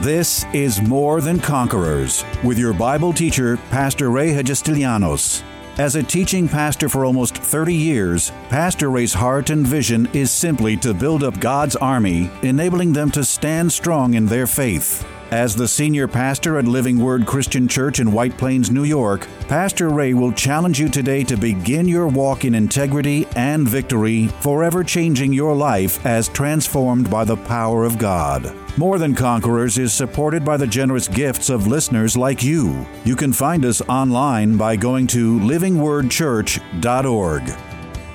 This 0.00 0.46
is 0.54 0.80
More 0.80 1.20
Than 1.20 1.38
Conquerors 1.38 2.24
with 2.42 2.58
your 2.58 2.72
Bible 2.72 3.12
teacher, 3.12 3.58
Pastor 3.68 4.08
Ray 4.08 4.32
Hagestilianos. 4.32 5.42
As 5.76 5.94
a 5.94 6.02
teaching 6.02 6.48
pastor 6.48 6.88
for 6.88 7.04
almost 7.04 7.36
30 7.36 7.74
years, 7.74 8.32
Pastor 8.48 8.88
Ray's 8.88 9.12
heart 9.12 9.50
and 9.50 9.66
vision 9.66 10.08
is 10.14 10.30
simply 10.30 10.74
to 10.78 10.94
build 10.94 11.22
up 11.22 11.38
God's 11.38 11.76
army, 11.76 12.30
enabling 12.40 12.94
them 12.94 13.10
to 13.10 13.22
stand 13.22 13.70
strong 13.70 14.14
in 14.14 14.24
their 14.24 14.46
faith. 14.46 15.06
As 15.30 15.54
the 15.54 15.68
senior 15.68 16.08
pastor 16.08 16.58
at 16.58 16.64
Living 16.64 16.98
Word 16.98 17.24
Christian 17.24 17.68
Church 17.68 18.00
in 18.00 18.10
White 18.10 18.36
Plains, 18.36 18.68
New 18.68 18.82
York, 18.82 19.28
Pastor 19.46 19.88
Ray 19.88 20.12
will 20.12 20.32
challenge 20.32 20.80
you 20.80 20.88
today 20.88 21.22
to 21.22 21.36
begin 21.36 21.86
your 21.86 22.08
walk 22.08 22.44
in 22.44 22.56
integrity 22.56 23.28
and 23.36 23.68
victory, 23.68 24.26
forever 24.40 24.82
changing 24.82 25.32
your 25.32 25.54
life 25.54 26.04
as 26.04 26.28
transformed 26.28 27.08
by 27.08 27.22
the 27.22 27.36
power 27.36 27.84
of 27.84 27.96
God. 27.96 28.52
More 28.76 28.98
Than 28.98 29.14
Conquerors 29.14 29.78
is 29.78 29.92
supported 29.92 30.44
by 30.44 30.56
the 30.56 30.66
generous 30.66 31.06
gifts 31.06 31.48
of 31.48 31.68
listeners 31.68 32.16
like 32.16 32.42
you. 32.42 32.84
You 33.04 33.14
can 33.14 33.32
find 33.32 33.64
us 33.64 33.80
online 33.82 34.56
by 34.56 34.74
going 34.74 35.06
to 35.08 35.38
livingwordchurch.org. 35.38 37.69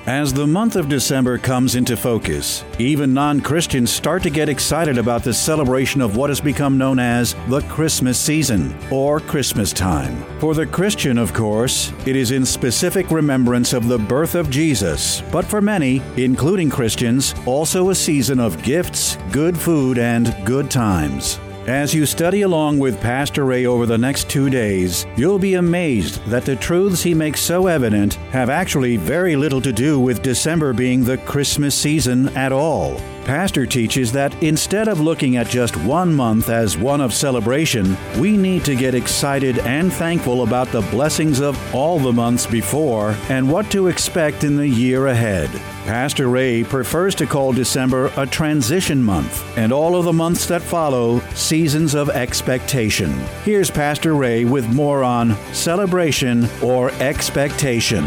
As 0.06 0.32
the 0.32 0.46
month 0.46 0.76
of 0.76 0.88
December 0.88 1.36
comes 1.36 1.74
into 1.74 1.96
focus, 1.96 2.64
even 2.78 3.12
non 3.12 3.40
Christians 3.40 3.90
start 3.90 4.22
to 4.22 4.30
get 4.30 4.48
excited 4.48 4.98
about 4.98 5.24
the 5.24 5.34
celebration 5.34 6.00
of 6.00 6.16
what 6.16 6.30
has 6.30 6.40
become 6.40 6.78
known 6.78 7.00
as 7.00 7.34
the 7.48 7.60
Christmas 7.62 8.16
season 8.16 8.72
or 8.92 9.18
Christmas 9.18 9.72
time. 9.72 10.24
For 10.38 10.54
the 10.54 10.64
Christian, 10.64 11.18
of 11.18 11.32
course, 11.32 11.92
it 12.06 12.14
is 12.14 12.30
in 12.30 12.46
specific 12.46 13.10
remembrance 13.10 13.72
of 13.72 13.88
the 13.88 13.98
birth 13.98 14.36
of 14.36 14.48
Jesus, 14.48 15.22
but 15.32 15.44
for 15.44 15.60
many, 15.60 16.00
including 16.16 16.70
Christians, 16.70 17.34
also 17.44 17.90
a 17.90 17.94
season 17.96 18.38
of 18.38 18.62
gifts, 18.62 19.18
good 19.32 19.58
food, 19.58 19.98
and 19.98 20.36
good 20.44 20.70
times. 20.70 21.40
As 21.66 21.92
you 21.92 22.06
study 22.06 22.42
along 22.42 22.78
with 22.78 23.00
Pastor 23.00 23.44
Ray 23.44 23.66
over 23.66 23.86
the 23.86 23.98
next 23.98 24.30
two 24.30 24.48
days, 24.48 25.04
you'll 25.16 25.36
be 25.36 25.54
amazed 25.54 26.24
that 26.26 26.44
the 26.44 26.54
truths 26.54 27.02
he 27.02 27.12
makes 27.12 27.40
so 27.40 27.66
evident 27.66 28.14
have 28.30 28.48
actually 28.50 28.96
very 28.96 29.34
little 29.34 29.60
to 29.60 29.72
do 29.72 29.98
with 29.98 30.22
December 30.22 30.72
being 30.72 31.02
the 31.02 31.18
Christmas 31.18 31.74
season 31.74 32.28
at 32.36 32.52
all. 32.52 33.00
Pastor 33.26 33.66
teaches 33.66 34.12
that 34.12 34.40
instead 34.40 34.86
of 34.86 35.00
looking 35.00 35.36
at 35.36 35.48
just 35.48 35.76
one 35.78 36.14
month 36.14 36.48
as 36.48 36.78
one 36.78 37.00
of 37.00 37.12
celebration, 37.12 37.96
we 38.20 38.36
need 38.36 38.64
to 38.64 38.76
get 38.76 38.94
excited 38.94 39.58
and 39.58 39.92
thankful 39.92 40.44
about 40.44 40.68
the 40.68 40.82
blessings 40.92 41.40
of 41.40 41.58
all 41.74 41.98
the 41.98 42.12
months 42.12 42.46
before 42.46 43.16
and 43.28 43.50
what 43.50 43.68
to 43.72 43.88
expect 43.88 44.44
in 44.44 44.54
the 44.54 44.68
year 44.68 45.08
ahead. 45.08 45.50
Pastor 45.86 46.28
Ray 46.28 46.62
prefers 46.62 47.16
to 47.16 47.26
call 47.26 47.52
December 47.52 48.12
a 48.16 48.26
transition 48.28 49.02
month, 49.02 49.44
and 49.58 49.72
all 49.72 49.96
of 49.96 50.04
the 50.04 50.12
months 50.12 50.46
that 50.46 50.62
follow, 50.62 51.18
seasons 51.34 51.96
of 51.96 52.08
expectation. 52.10 53.12
Here's 53.42 53.72
Pastor 53.72 54.14
Ray 54.14 54.44
with 54.44 54.72
more 54.72 55.02
on 55.02 55.34
celebration 55.52 56.48
or 56.62 56.92
expectation. 57.02 58.04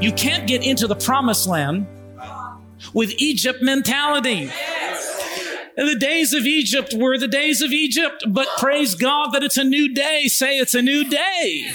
You 0.00 0.12
can't 0.12 0.46
get 0.46 0.62
into 0.62 0.86
the 0.86 0.94
promised 0.94 1.48
land 1.48 1.88
with 2.92 3.12
Egypt 3.18 3.62
mentality. 3.62 4.50
And 5.76 5.88
the 5.88 5.98
days 5.98 6.34
of 6.34 6.44
Egypt 6.44 6.94
were 6.96 7.16
the 7.16 7.28
days 7.28 7.62
of 7.62 7.72
Egypt, 7.72 8.24
but 8.28 8.46
praise 8.58 8.94
God 8.94 9.30
that 9.32 9.42
it's 9.42 9.56
a 9.56 9.64
new 9.64 9.92
day. 9.92 10.28
Say 10.28 10.58
it's 10.58 10.74
a 10.74 10.82
new 10.82 11.08
day. 11.08 11.72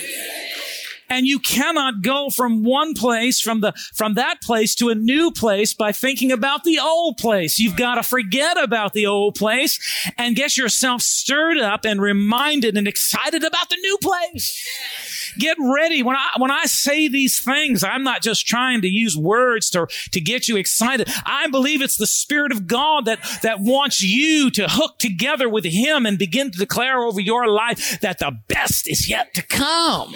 And 1.10 1.26
you 1.26 1.40
cannot 1.40 2.02
go 2.02 2.30
from 2.30 2.64
one 2.64 2.94
place, 2.94 3.40
from 3.40 3.62
the, 3.62 3.74
from 3.96 4.16
that 4.16 4.42
place 4.42 4.76
to 4.76 4.90
a 4.90 4.96
new 4.96 5.32
place 5.32 5.74
by 5.74 5.94
thinking 5.94 6.32
about 6.32 6.64
the 6.64 6.80
old 6.80 7.18
place. 7.18 7.60
You've 7.60 7.78
got 7.78 7.96
to 7.96 8.04
forget 8.04 8.62
about 8.62 8.94
the 8.94 9.08
old 9.08 9.36
place 9.36 9.80
and 10.18 10.36
get 10.36 10.58
yourself 10.58 11.02
stirred 11.02 11.58
up 11.58 11.86
and 11.86 12.02
reminded 12.02 12.78
and 12.78 12.88
excited 12.88 13.44
about 13.44 13.70
the 13.70 13.78
new 13.78 13.98
place. 14.02 15.27
Get 15.38 15.58
ready. 15.60 16.04
When 16.04 16.16
I, 16.16 16.30
when 16.38 16.52
I 16.52 16.66
say 16.66 17.08
these 17.08 17.40
things, 17.40 17.84
I'm 17.84 18.04
not 18.04 18.22
just 18.22 18.46
trying 18.46 18.82
to 18.82 18.88
use 18.88 19.18
words 19.18 19.70
to, 19.72 19.88
to 20.12 20.22
get 20.22 20.48
you 20.48 20.58
excited. 20.58 21.10
I 21.26 21.48
believe 21.48 21.82
it's 21.82 21.98
the 21.98 22.08
Spirit 22.08 22.52
of 22.52 22.68
God 22.68 23.06
that, 23.06 23.20
that 23.44 23.60
wants 23.60 24.02
you 24.02 24.50
to 24.52 24.68
hook 24.68 25.00
together 25.00 25.50
with 25.50 25.66
Him 25.66 26.06
and 26.06 26.18
begin 26.18 26.52
to 26.52 26.58
declare 26.58 27.00
over 27.00 27.20
your 27.20 27.48
life 27.48 28.00
that 28.02 28.20
the 28.20 28.38
best 28.48 28.88
is 28.88 29.10
yet 29.10 29.34
to 29.36 29.42
come. 29.42 30.16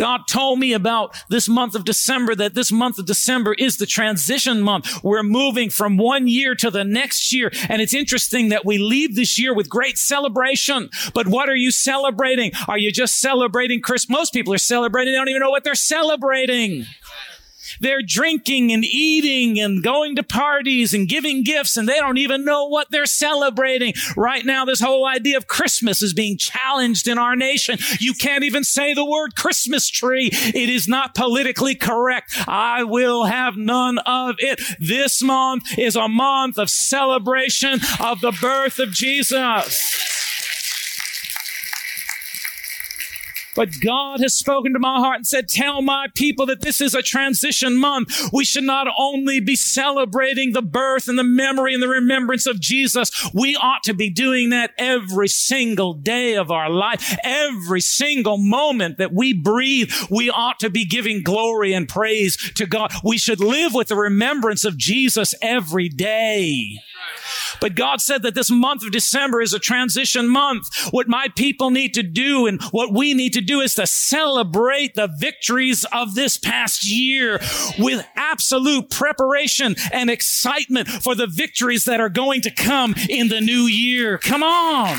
God 0.00 0.22
told 0.26 0.58
me 0.58 0.72
about 0.72 1.14
this 1.28 1.46
month 1.46 1.74
of 1.74 1.84
December, 1.84 2.34
that 2.34 2.54
this 2.54 2.72
month 2.72 2.98
of 2.98 3.04
December 3.04 3.54
is 3.58 3.76
the 3.76 3.84
transition 3.84 4.62
month. 4.62 5.04
We're 5.04 5.22
moving 5.22 5.68
from 5.68 5.98
one 5.98 6.26
year 6.26 6.54
to 6.54 6.70
the 6.70 6.84
next 6.84 7.34
year. 7.34 7.52
And 7.68 7.82
it's 7.82 7.92
interesting 7.92 8.48
that 8.48 8.64
we 8.64 8.78
leave 8.78 9.14
this 9.14 9.38
year 9.38 9.52
with 9.52 9.68
great 9.68 9.98
celebration. 9.98 10.88
But 11.12 11.26
what 11.26 11.50
are 11.50 11.54
you 11.54 11.70
celebrating? 11.70 12.52
Are 12.66 12.78
you 12.78 12.90
just 12.90 13.18
celebrating 13.20 13.82
Christmas? 13.82 14.16
Most 14.16 14.32
people 14.32 14.54
are 14.54 14.58
celebrating. 14.58 15.12
They 15.12 15.18
don't 15.18 15.28
even 15.28 15.42
know 15.42 15.50
what 15.50 15.64
they're 15.64 15.74
celebrating. 15.74 16.86
They're 17.80 18.02
drinking 18.02 18.72
and 18.72 18.84
eating 18.84 19.58
and 19.58 19.82
going 19.82 20.16
to 20.16 20.22
parties 20.22 20.94
and 20.94 21.08
giving 21.08 21.42
gifts 21.42 21.76
and 21.76 21.88
they 21.88 21.98
don't 21.98 22.18
even 22.18 22.44
know 22.44 22.66
what 22.66 22.90
they're 22.90 23.06
celebrating. 23.06 23.94
Right 24.16 24.44
now, 24.44 24.64
this 24.64 24.80
whole 24.80 25.06
idea 25.06 25.36
of 25.36 25.46
Christmas 25.46 26.02
is 26.02 26.14
being 26.14 26.36
challenged 26.36 27.08
in 27.08 27.18
our 27.18 27.34
nation. 27.34 27.78
You 27.98 28.14
can't 28.14 28.44
even 28.44 28.64
say 28.64 28.94
the 28.94 29.04
word 29.04 29.34
Christmas 29.34 29.88
tree. 29.88 30.30
It 30.32 30.68
is 30.68 30.86
not 30.86 31.14
politically 31.14 31.74
correct. 31.74 32.34
I 32.46 32.84
will 32.84 33.24
have 33.24 33.56
none 33.56 33.98
of 33.98 34.36
it. 34.38 34.60
This 34.78 35.22
month 35.22 35.78
is 35.78 35.96
a 35.96 36.08
month 36.08 36.58
of 36.58 36.70
celebration 36.70 37.80
of 37.98 38.20
the 38.20 38.36
birth 38.40 38.78
of 38.78 38.90
Jesus. 38.90 40.29
But 43.56 43.70
God 43.82 44.20
has 44.20 44.34
spoken 44.34 44.72
to 44.72 44.78
my 44.78 44.98
heart 44.98 45.16
and 45.16 45.26
said, 45.26 45.48
tell 45.48 45.82
my 45.82 46.06
people 46.14 46.46
that 46.46 46.60
this 46.60 46.80
is 46.80 46.94
a 46.94 47.02
transition 47.02 47.76
month. 47.76 48.30
We 48.32 48.44
should 48.44 48.64
not 48.64 48.86
only 48.98 49.40
be 49.40 49.56
celebrating 49.56 50.52
the 50.52 50.62
birth 50.62 51.08
and 51.08 51.18
the 51.18 51.24
memory 51.24 51.74
and 51.74 51.82
the 51.82 51.88
remembrance 51.88 52.46
of 52.46 52.60
Jesus. 52.60 53.10
We 53.34 53.56
ought 53.56 53.82
to 53.84 53.94
be 53.94 54.10
doing 54.10 54.50
that 54.50 54.72
every 54.78 55.28
single 55.28 55.94
day 55.94 56.36
of 56.36 56.50
our 56.50 56.70
life. 56.70 57.16
Every 57.24 57.80
single 57.80 58.38
moment 58.38 58.98
that 58.98 59.12
we 59.12 59.32
breathe, 59.32 59.92
we 60.10 60.30
ought 60.30 60.60
to 60.60 60.70
be 60.70 60.84
giving 60.84 61.22
glory 61.22 61.72
and 61.72 61.88
praise 61.88 62.36
to 62.54 62.66
God. 62.66 62.92
We 63.04 63.18
should 63.18 63.40
live 63.40 63.74
with 63.74 63.88
the 63.88 63.96
remembrance 63.96 64.64
of 64.64 64.76
Jesus 64.76 65.34
every 65.42 65.88
day. 65.88 66.80
But 67.60 67.74
God 67.74 68.00
said 68.00 68.22
that 68.22 68.34
this 68.34 68.50
month 68.50 68.84
of 68.84 68.92
December 68.92 69.40
is 69.40 69.52
a 69.52 69.58
transition 69.58 70.28
month. 70.28 70.66
What 70.90 71.08
my 71.08 71.28
people 71.36 71.70
need 71.70 71.94
to 71.94 72.02
do 72.02 72.46
and 72.46 72.60
what 72.70 72.92
we 72.92 73.14
need 73.14 73.32
to 73.34 73.40
do 73.40 73.60
is 73.60 73.74
to 73.74 73.86
celebrate 73.86 74.94
the 74.94 75.08
victories 75.18 75.84
of 75.92 76.14
this 76.14 76.38
past 76.38 76.84
year 76.84 77.40
with 77.78 78.06
absolute 78.16 78.90
preparation 78.90 79.76
and 79.92 80.10
excitement 80.10 80.88
for 80.88 81.14
the 81.14 81.26
victories 81.26 81.84
that 81.84 82.00
are 82.00 82.08
going 82.08 82.40
to 82.42 82.50
come 82.50 82.94
in 83.08 83.28
the 83.28 83.40
new 83.40 83.62
year. 83.62 84.18
Come 84.18 84.42
on. 84.42 84.96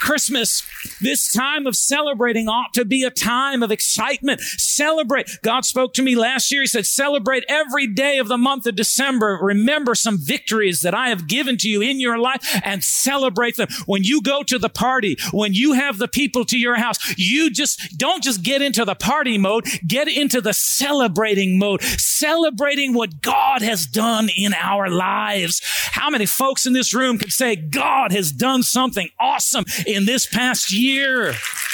Christmas, 0.00 0.66
this 1.00 1.32
time 1.32 1.66
of 1.66 1.76
celebrating 1.76 2.48
ought 2.48 2.74
to 2.74 2.84
be 2.84 3.04
a 3.04 3.10
time 3.10 3.62
of 3.62 3.70
excitement. 3.70 4.40
Celebrate. 4.40 5.30
God 5.42 5.64
spoke 5.64 5.94
to 5.94 6.02
me 6.02 6.14
last 6.14 6.50
year. 6.52 6.62
He 6.62 6.66
said, 6.66 6.86
celebrate 6.86 7.44
every 7.48 7.86
day 7.86 8.18
of 8.18 8.28
the 8.28 8.38
month 8.38 8.66
of 8.66 8.76
December. 8.76 9.38
Remember 9.40 9.94
some 9.94 10.18
victories 10.18 10.82
that 10.82 10.94
I 10.94 11.08
have 11.08 11.28
given 11.28 11.56
to 11.58 11.68
you 11.68 11.80
in 11.80 12.00
your 12.00 12.18
life 12.18 12.60
and 12.64 12.82
celebrate 12.82 13.56
them. 13.56 13.68
When 13.86 14.04
you 14.04 14.22
go 14.22 14.42
to 14.42 14.58
the 14.58 14.68
party, 14.68 15.16
when 15.32 15.52
you 15.52 15.72
have 15.72 15.98
the 15.98 16.08
people 16.08 16.44
to 16.46 16.58
your 16.58 16.76
house, 16.76 16.98
you 17.18 17.50
just 17.50 17.98
don't 17.98 18.22
just 18.22 18.42
get 18.42 18.62
into 18.62 18.84
the 18.84 18.94
party 18.94 19.38
mode, 19.38 19.66
get 19.86 20.08
into 20.08 20.40
the 20.40 20.52
celebrating 20.52 21.58
mode, 21.58 21.82
celebrating 21.82 22.94
what 22.94 23.20
God 23.20 23.62
has 23.62 23.86
done 23.86 24.28
in 24.36 24.54
our 24.54 24.88
lives. 24.88 25.60
How 25.92 26.10
many 26.10 26.26
folks 26.26 26.66
in 26.66 26.72
this 26.72 26.94
room 26.94 27.18
can 27.18 27.30
say 27.30 27.56
God 27.56 28.12
has 28.12 28.32
done 28.32 28.62
something 28.62 29.08
awesome 29.18 29.64
in 29.86 30.06
this 30.06 30.26
past 30.26 30.72
year. 30.72 30.77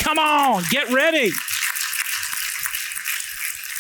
Come 0.03 0.19
on, 0.19 0.63
get 0.71 0.91
ready. 0.91 1.31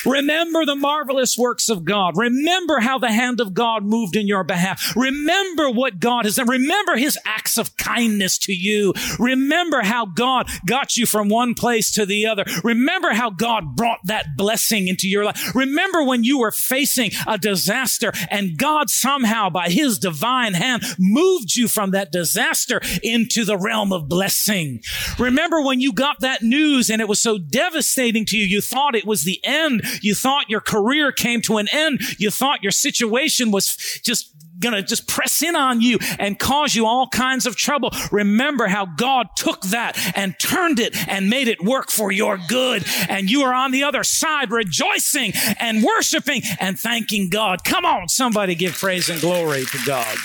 Remember 0.06 0.64
the 0.64 0.76
marvelous 0.76 1.36
works 1.38 1.68
of 1.68 1.84
God. 1.84 2.16
Remember 2.16 2.80
how 2.80 2.98
the 2.98 3.12
hand 3.12 3.40
of 3.40 3.54
God 3.54 3.84
moved 3.84 4.16
in 4.16 4.26
your 4.26 4.44
behalf. 4.44 4.94
Remember 4.96 5.70
what 5.70 6.00
God 6.00 6.24
has 6.24 6.36
done. 6.36 6.48
Remember 6.48 6.96
his 6.96 7.18
acts 7.24 7.58
of 7.58 7.76
kindness 7.76 8.38
to 8.38 8.52
you. 8.52 8.92
Remember 9.18 9.82
how 9.82 10.06
God 10.06 10.48
got 10.66 10.96
you 10.96 11.06
from 11.06 11.28
one 11.28 11.54
place 11.54 11.92
to 11.92 12.06
the 12.06 12.26
other. 12.26 12.44
Remember 12.62 13.12
how 13.12 13.30
God 13.30 13.76
brought 13.76 14.00
that 14.04 14.36
blessing 14.36 14.88
into 14.88 15.08
your 15.08 15.24
life. 15.24 15.54
Remember 15.54 16.04
when 16.04 16.24
you 16.24 16.38
were 16.38 16.50
facing 16.50 17.10
a 17.26 17.38
disaster 17.38 18.12
and 18.30 18.58
God 18.58 18.90
somehow 18.90 19.50
by 19.50 19.68
his 19.68 19.98
divine 19.98 20.54
hand 20.54 20.82
moved 20.98 21.56
you 21.56 21.68
from 21.68 21.90
that 21.92 22.12
disaster 22.12 22.80
into 23.02 23.44
the 23.44 23.56
realm 23.56 23.92
of 23.92 24.08
blessing. 24.08 24.80
Remember 25.18 25.60
when 25.60 25.80
you 25.80 25.92
got 25.92 26.20
that 26.20 26.42
news 26.42 26.90
and 26.90 27.00
it 27.00 27.08
was 27.08 27.20
so 27.20 27.38
devastating 27.38 28.24
to 28.26 28.36
you, 28.36 28.44
you 28.44 28.60
thought 28.60 28.94
it 28.94 29.06
was 29.06 29.24
the 29.24 29.40
end. 29.44 29.82
You 30.02 30.14
thought 30.14 30.50
your 30.50 30.61
career 30.61 31.12
came 31.12 31.41
to 31.43 31.58
an 31.58 31.69
end. 31.73 32.00
You 32.19 32.31
thought 32.31 32.62
your 32.62 32.73
situation 32.73 33.50
was 33.50 33.76
just 34.05 34.35
gonna 34.58 34.82
just 34.82 35.06
press 35.08 35.43
in 35.43 35.56
on 35.56 35.81
you 35.81 35.99
and 36.19 36.38
cause 36.38 36.75
you 36.75 36.87
all 36.87 37.08
kinds 37.08 37.46
of 37.46 37.56
trouble. 37.56 37.91
Remember 38.11 38.67
how 38.67 38.87
God 38.87 39.29
took 39.37 39.61
that 39.62 39.99
and 40.17 40.38
turned 40.38 40.79
it 40.79 40.96
and 41.08 41.29
made 41.29 41.49
it 41.49 41.62
work 41.62 41.91
for 41.91 42.12
your 42.12 42.38
good. 42.49 42.85
And 43.08 43.31
you 43.31 43.43
are 43.43 43.55
on 43.55 43.73
the 43.73 43.85
other 43.85 44.05
side 44.05 44.50
rejoicing 44.50 45.32
and 45.58 45.82
worshiping 45.82 46.43
and 46.61 46.79
thanking 46.79 47.31
God. 47.31 47.64
Come 47.64 47.85
on, 47.85 48.08
somebody 48.08 48.55
give 48.55 48.75
praise 48.75 49.08
and 49.08 49.20
glory 49.20 49.64
to 49.64 49.79
God. 49.85 50.17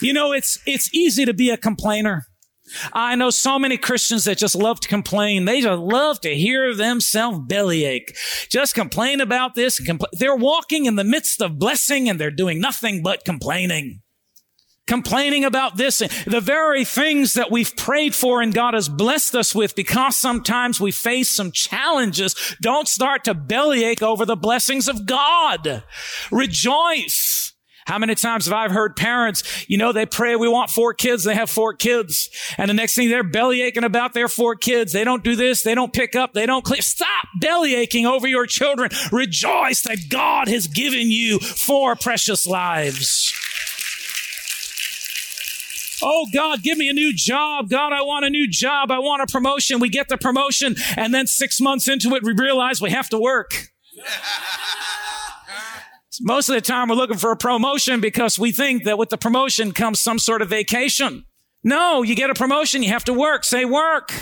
You 0.00 0.12
know, 0.12 0.32
it's, 0.32 0.58
it's 0.66 0.92
easy 0.92 1.24
to 1.24 1.32
be 1.32 1.50
a 1.50 1.56
complainer. 1.56 2.26
I 2.92 3.14
know 3.14 3.30
so 3.30 3.58
many 3.58 3.76
Christians 3.76 4.24
that 4.24 4.38
just 4.38 4.54
love 4.54 4.80
to 4.80 4.88
complain. 4.88 5.44
They 5.44 5.60
just 5.60 5.80
love 5.80 6.20
to 6.22 6.34
hear 6.34 6.74
themselves 6.74 7.40
bellyache. 7.46 8.16
Just 8.48 8.74
complain 8.74 9.20
about 9.20 9.54
this. 9.54 9.80
Compl- 9.80 10.06
they're 10.12 10.36
walking 10.36 10.86
in 10.86 10.96
the 10.96 11.04
midst 11.04 11.40
of 11.40 11.58
blessing 11.58 12.08
and 12.08 12.20
they're 12.20 12.30
doing 12.30 12.60
nothing 12.60 13.02
but 13.02 13.24
complaining. 13.24 14.00
Complaining 14.86 15.44
about 15.44 15.78
this, 15.78 15.98
the 16.26 16.42
very 16.42 16.84
things 16.84 17.32
that 17.34 17.50
we've 17.50 17.74
prayed 17.74 18.14
for 18.14 18.42
and 18.42 18.52
God 18.52 18.74
has 18.74 18.86
blessed 18.86 19.34
us 19.34 19.54
with 19.54 19.74
because 19.74 20.14
sometimes 20.14 20.78
we 20.78 20.90
face 20.90 21.30
some 21.30 21.52
challenges. 21.52 22.56
Don't 22.60 22.86
start 22.86 23.24
to 23.24 23.32
bellyache 23.32 24.02
over 24.02 24.26
the 24.26 24.36
blessings 24.36 24.86
of 24.86 25.06
God. 25.06 25.84
Rejoice. 26.30 27.43
How 27.86 27.98
many 27.98 28.14
times 28.14 28.46
have 28.46 28.54
I 28.54 28.68
heard 28.68 28.96
parents, 28.96 29.42
you 29.68 29.76
know, 29.76 29.92
they 29.92 30.06
pray, 30.06 30.36
we 30.36 30.48
want 30.48 30.70
four 30.70 30.94
kids, 30.94 31.24
they 31.24 31.34
have 31.34 31.50
four 31.50 31.74
kids. 31.74 32.30
And 32.56 32.70
the 32.70 32.74
next 32.74 32.94
thing 32.94 33.10
they're 33.10 33.22
belly 33.22 33.62
aching 33.62 33.84
about 33.84 34.14
their 34.14 34.28
four 34.28 34.56
kids. 34.56 34.92
They 34.92 35.04
don't 35.04 35.22
do 35.22 35.36
this, 35.36 35.62
they 35.62 35.74
don't 35.74 35.92
pick 35.92 36.16
up, 36.16 36.32
they 36.32 36.46
don't 36.46 36.64
clear. 36.64 36.80
Stop 36.82 37.28
belly 37.38 37.74
aching 37.74 38.06
over 38.06 38.26
your 38.26 38.46
children. 38.46 38.90
Rejoice 39.12 39.82
that 39.82 40.08
God 40.08 40.48
has 40.48 40.66
given 40.66 41.10
you 41.10 41.38
four 41.38 41.94
precious 41.96 42.46
lives. 42.46 43.32
Oh 46.02 46.26
God, 46.32 46.62
give 46.62 46.76
me 46.76 46.88
a 46.88 46.92
new 46.92 47.14
job. 47.14 47.70
God, 47.70 47.92
I 47.92 48.02
want 48.02 48.24
a 48.24 48.30
new 48.30 48.48
job. 48.48 48.90
I 48.90 48.98
want 48.98 49.22
a 49.22 49.26
promotion. 49.26 49.80
We 49.80 49.88
get 49.88 50.08
the 50.08 50.18
promotion. 50.18 50.76
And 50.96 51.14
then 51.14 51.26
six 51.26 51.60
months 51.60 51.88
into 51.88 52.14
it, 52.14 52.22
we 52.22 52.32
realize 52.32 52.80
we 52.80 52.90
have 52.90 53.08
to 53.10 53.18
work. 53.18 53.68
Most 56.20 56.48
of 56.48 56.54
the 56.54 56.60
time 56.60 56.88
we're 56.88 56.94
looking 56.94 57.18
for 57.18 57.32
a 57.32 57.36
promotion 57.36 58.00
because 58.00 58.38
we 58.38 58.52
think 58.52 58.84
that 58.84 58.98
with 58.98 59.10
the 59.10 59.18
promotion 59.18 59.72
comes 59.72 60.00
some 60.00 60.18
sort 60.18 60.42
of 60.42 60.48
vacation. 60.48 61.24
No, 61.62 62.02
you 62.02 62.14
get 62.14 62.30
a 62.30 62.34
promotion, 62.34 62.82
you 62.82 62.90
have 62.90 63.04
to 63.04 63.12
work. 63.14 63.44
Say 63.44 63.64
work. 63.64 64.12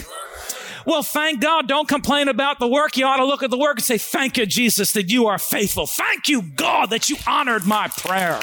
Well, 0.87 1.03
thank 1.03 1.41
God. 1.41 1.69
Don't 1.69 1.89
complain 1.89 2.29
about 2.29 2.59
the 2.59 2.67
work. 2.67 2.97
You 2.97 3.07
ought 3.07 3.19
to 3.19 3.25
look 3.25 3.43
at 3.43 3.51
the 3.51 3.59
work 3.59 3.79
and 3.79 3.85
say, 3.85 3.99
thank 3.99 4.37
you, 4.37 4.47
Jesus, 4.47 4.93
that 4.93 5.11
you 5.11 5.27
are 5.27 5.39
faithful. 5.39 5.87
Thank 5.87 6.29
you, 6.29 6.43
God, 6.43 6.91
that 6.91 7.09
you 7.09 7.17
honored 7.27 7.67
my 7.67 7.89
prayer. 7.89 8.41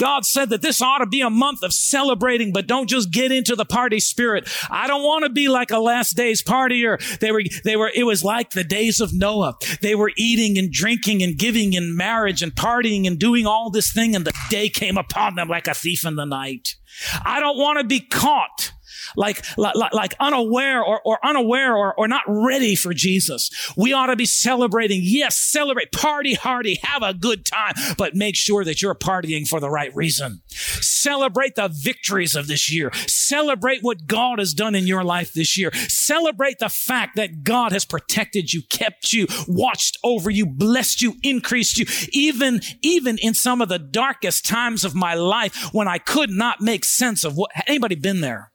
God 0.00 0.24
said 0.24 0.48
that 0.48 0.62
this 0.62 0.80
ought 0.80 0.98
to 0.98 1.06
be 1.06 1.20
a 1.20 1.28
month 1.28 1.62
of 1.62 1.74
celebrating, 1.74 2.54
but 2.54 2.66
don't 2.66 2.88
just 2.88 3.10
get 3.10 3.30
into 3.30 3.54
the 3.54 3.66
party 3.66 4.00
spirit. 4.00 4.48
I 4.70 4.86
don't 4.86 5.02
want 5.02 5.24
to 5.24 5.28
be 5.30 5.48
like 5.48 5.70
a 5.70 5.78
last 5.78 6.16
days 6.16 6.42
partier. 6.42 6.98
They 7.18 7.30
were, 7.30 7.42
they 7.64 7.76
were, 7.76 7.92
it 7.94 8.04
was 8.04 8.24
like 8.24 8.52
the 8.52 8.64
days 8.64 9.00
of 9.00 9.12
Noah. 9.12 9.56
They 9.82 9.94
were 9.94 10.10
eating 10.16 10.56
and 10.56 10.72
drinking 10.72 11.22
and 11.22 11.36
giving 11.36 11.74
in 11.74 11.98
marriage 11.98 12.42
and 12.42 12.54
partying 12.54 13.06
and 13.06 13.18
doing 13.18 13.46
all 13.46 13.68
this 13.68 13.92
thing 13.92 14.16
and 14.16 14.24
the 14.24 14.32
day 14.48 14.70
came 14.70 14.96
upon 14.96 15.34
them 15.34 15.48
like 15.48 15.68
a 15.68 15.74
thief 15.74 16.06
in 16.06 16.16
the 16.16 16.24
night. 16.24 16.76
I 17.22 17.38
don't 17.38 17.58
want 17.58 17.78
to 17.78 17.84
be 17.84 18.00
caught 18.00 18.72
like, 19.16 19.44
like, 19.56 19.74
like 19.92 20.14
unaware 20.20 20.82
or, 20.82 21.00
or 21.04 21.18
unaware 21.24 21.76
or, 21.76 21.94
or 21.94 22.08
not 22.08 22.22
ready 22.26 22.74
for 22.74 22.92
Jesus. 22.92 23.50
We 23.76 23.92
ought 23.92 24.06
to 24.06 24.16
be 24.16 24.26
celebrating. 24.26 25.00
Yes, 25.02 25.38
celebrate, 25.38 25.92
party 25.92 26.34
hardy, 26.34 26.78
have 26.82 27.02
a 27.02 27.14
good 27.14 27.44
time, 27.44 27.74
but 27.96 28.14
make 28.14 28.36
sure 28.36 28.64
that 28.64 28.82
you're 28.82 28.94
partying 28.94 29.46
for 29.46 29.60
the 29.60 29.70
right 29.70 29.94
reason. 29.94 30.42
Celebrate 30.48 31.54
the 31.54 31.68
victories 31.68 32.34
of 32.34 32.46
this 32.46 32.72
year. 32.72 32.90
Celebrate 33.06 33.82
what 33.82 34.06
God 34.06 34.38
has 34.38 34.54
done 34.54 34.74
in 34.74 34.86
your 34.86 35.04
life 35.04 35.32
this 35.32 35.56
year. 35.56 35.70
Celebrate 35.88 36.58
the 36.58 36.68
fact 36.68 37.16
that 37.16 37.42
God 37.42 37.72
has 37.72 37.84
protected 37.84 38.52
you, 38.52 38.62
kept 38.68 39.12
you, 39.12 39.26
watched 39.48 39.98
over 40.04 40.30
you, 40.30 40.46
blessed 40.46 41.02
you, 41.02 41.14
increased 41.22 41.78
you, 41.78 41.86
even, 42.12 42.60
even 42.82 43.18
in 43.18 43.34
some 43.34 43.60
of 43.60 43.68
the 43.68 43.78
darkest 43.78 44.46
times 44.46 44.84
of 44.84 44.94
my 44.94 45.14
life 45.14 45.72
when 45.72 45.88
I 45.88 45.98
could 45.98 46.30
not 46.30 46.60
make 46.60 46.84
sense 46.84 47.24
of 47.24 47.36
what, 47.36 47.50
anybody 47.66 47.94
been 47.94 48.20
there? 48.20 48.52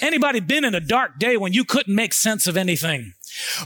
Anybody 0.00 0.40
been 0.40 0.64
in 0.64 0.74
a 0.74 0.80
dark 0.80 1.18
day 1.18 1.36
when 1.36 1.52
you 1.52 1.64
couldn't 1.64 1.94
make 1.94 2.12
sense 2.12 2.46
of 2.46 2.56
anything? 2.56 3.14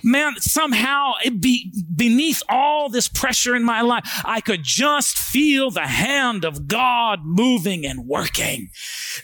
Man, 0.03 0.35
somehow 0.39 1.13
be, 1.39 1.73
beneath 1.95 2.43
all 2.49 2.89
this 2.89 3.09
pressure 3.09 3.55
in 3.55 3.65
my 3.65 3.81
life, 3.81 4.05
I 4.25 4.41
could 4.41 4.63
just 4.63 5.17
feel 5.17 5.71
the 5.71 5.87
hand 5.87 6.45
of 6.45 6.67
God 6.67 7.21
moving 7.25 7.87
and 7.87 8.07
working. 8.07 8.71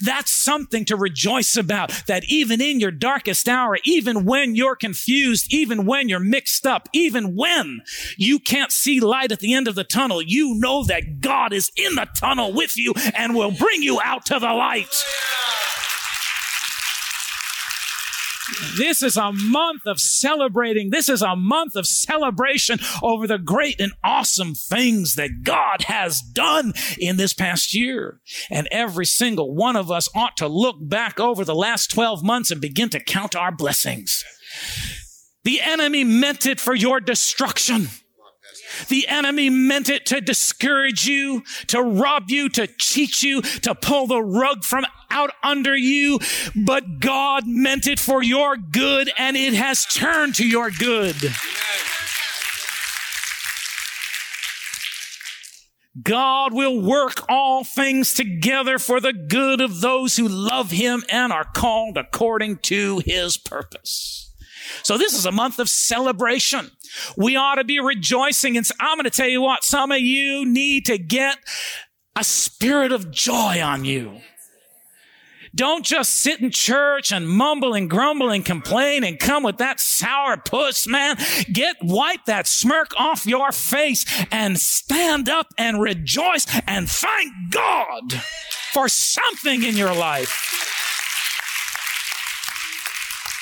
That's 0.00 0.30
something 0.30 0.84
to 0.86 0.96
rejoice 0.96 1.56
about 1.56 1.92
that 2.06 2.24
even 2.28 2.60
in 2.60 2.80
your 2.80 2.90
darkest 2.90 3.48
hour, 3.48 3.78
even 3.84 4.24
when 4.24 4.54
you're 4.54 4.76
confused, 4.76 5.52
even 5.52 5.86
when 5.86 6.08
you're 6.08 6.20
mixed 6.20 6.66
up, 6.66 6.88
even 6.92 7.34
when 7.34 7.82
you 8.16 8.38
can't 8.38 8.72
see 8.72 9.00
light 9.00 9.32
at 9.32 9.40
the 9.40 9.54
end 9.54 9.68
of 9.68 9.74
the 9.74 9.84
tunnel, 9.84 10.22
you 10.22 10.54
know 10.54 10.84
that 10.84 11.20
God 11.20 11.52
is 11.52 11.70
in 11.76 11.94
the 11.94 12.06
tunnel 12.16 12.52
with 12.52 12.76
you 12.76 12.94
and 13.14 13.34
will 13.34 13.50
bring 13.50 13.82
you 13.82 14.00
out 14.02 14.26
to 14.26 14.38
the 14.38 14.52
light. 14.52 15.04
This 18.78 19.02
is 19.02 19.16
a 19.16 19.32
month 19.32 19.82
of 19.86 19.98
celebrating. 19.98 20.90
This 20.90 21.08
is 21.08 21.20
a 21.20 21.34
month 21.34 21.74
of 21.74 21.86
celebration 21.86 22.78
over 23.02 23.26
the 23.26 23.38
great 23.38 23.80
and 23.80 23.92
awesome 24.04 24.54
things 24.54 25.16
that 25.16 25.42
God 25.42 25.82
has 25.82 26.20
done 26.20 26.72
in 26.98 27.16
this 27.16 27.34
past 27.34 27.74
year. 27.74 28.20
And 28.50 28.68
every 28.70 29.04
single 29.04 29.52
one 29.52 29.74
of 29.74 29.90
us 29.90 30.08
ought 30.14 30.36
to 30.36 30.46
look 30.46 30.76
back 30.80 31.18
over 31.18 31.44
the 31.44 31.56
last 31.56 31.90
12 31.90 32.22
months 32.22 32.52
and 32.52 32.60
begin 32.60 32.88
to 32.90 33.00
count 33.00 33.34
our 33.34 33.50
blessings. 33.50 34.24
The 35.42 35.60
enemy 35.60 36.04
meant 36.04 36.46
it 36.46 36.60
for 36.60 36.74
your 36.74 37.00
destruction. 37.00 37.88
The 38.88 39.08
enemy 39.08 39.50
meant 39.50 39.88
it 39.88 40.06
to 40.06 40.20
discourage 40.20 41.06
you, 41.06 41.42
to 41.68 41.82
rob 41.82 42.30
you, 42.30 42.48
to 42.50 42.66
cheat 42.66 43.22
you, 43.22 43.42
to 43.42 43.74
pull 43.74 44.06
the 44.06 44.22
rug 44.22 44.64
from 44.64 44.86
out 45.10 45.32
under 45.42 45.76
you. 45.76 46.20
But 46.54 47.00
God 47.00 47.44
meant 47.46 47.86
it 47.86 47.98
for 47.98 48.22
your 48.22 48.56
good 48.56 49.10
and 49.18 49.36
it 49.36 49.54
has 49.54 49.84
turned 49.86 50.34
to 50.36 50.46
your 50.46 50.70
good. 50.70 51.16
God 56.02 56.54
will 56.54 56.80
work 56.80 57.24
all 57.28 57.64
things 57.64 58.14
together 58.14 58.78
for 58.78 59.00
the 59.00 59.12
good 59.12 59.60
of 59.60 59.80
those 59.80 60.16
who 60.16 60.28
love 60.28 60.70
him 60.70 61.02
and 61.08 61.32
are 61.32 61.44
called 61.44 61.96
according 61.96 62.58
to 62.58 63.02
his 63.04 63.36
purpose. 63.36 64.32
So 64.82 64.98
this 64.98 65.14
is 65.14 65.26
a 65.26 65.32
month 65.32 65.58
of 65.58 65.68
celebration. 65.68 66.70
We 67.16 67.36
ought 67.36 67.56
to 67.56 67.64
be 67.64 67.80
rejoicing. 67.80 68.56
And 68.56 68.66
I'm 68.80 68.96
going 68.96 69.04
to 69.04 69.10
tell 69.10 69.28
you 69.28 69.42
what, 69.42 69.64
some 69.64 69.92
of 69.92 70.00
you 70.00 70.44
need 70.46 70.86
to 70.86 70.98
get 70.98 71.38
a 72.16 72.24
spirit 72.24 72.92
of 72.92 73.10
joy 73.10 73.60
on 73.62 73.84
you. 73.84 74.20
Don't 75.54 75.84
just 75.84 76.12
sit 76.14 76.40
in 76.40 76.50
church 76.50 77.10
and 77.10 77.28
mumble 77.28 77.74
and 77.74 77.88
grumble 77.88 78.30
and 78.30 78.44
complain 78.44 79.02
and 79.02 79.18
come 79.18 79.42
with 79.42 79.56
that 79.58 79.80
sour 79.80 80.36
puss, 80.36 80.86
man. 80.86 81.16
Get, 81.52 81.76
wipe 81.82 82.26
that 82.26 82.46
smirk 82.46 82.92
off 82.96 83.26
your 83.26 83.50
face 83.50 84.04
and 84.30 84.58
stand 84.58 85.28
up 85.28 85.48
and 85.56 85.80
rejoice 85.80 86.46
and 86.66 86.88
thank 86.88 87.32
God 87.50 88.22
for 88.72 88.88
something 88.88 89.62
in 89.62 89.76
your 89.76 89.94
life. 89.94 90.77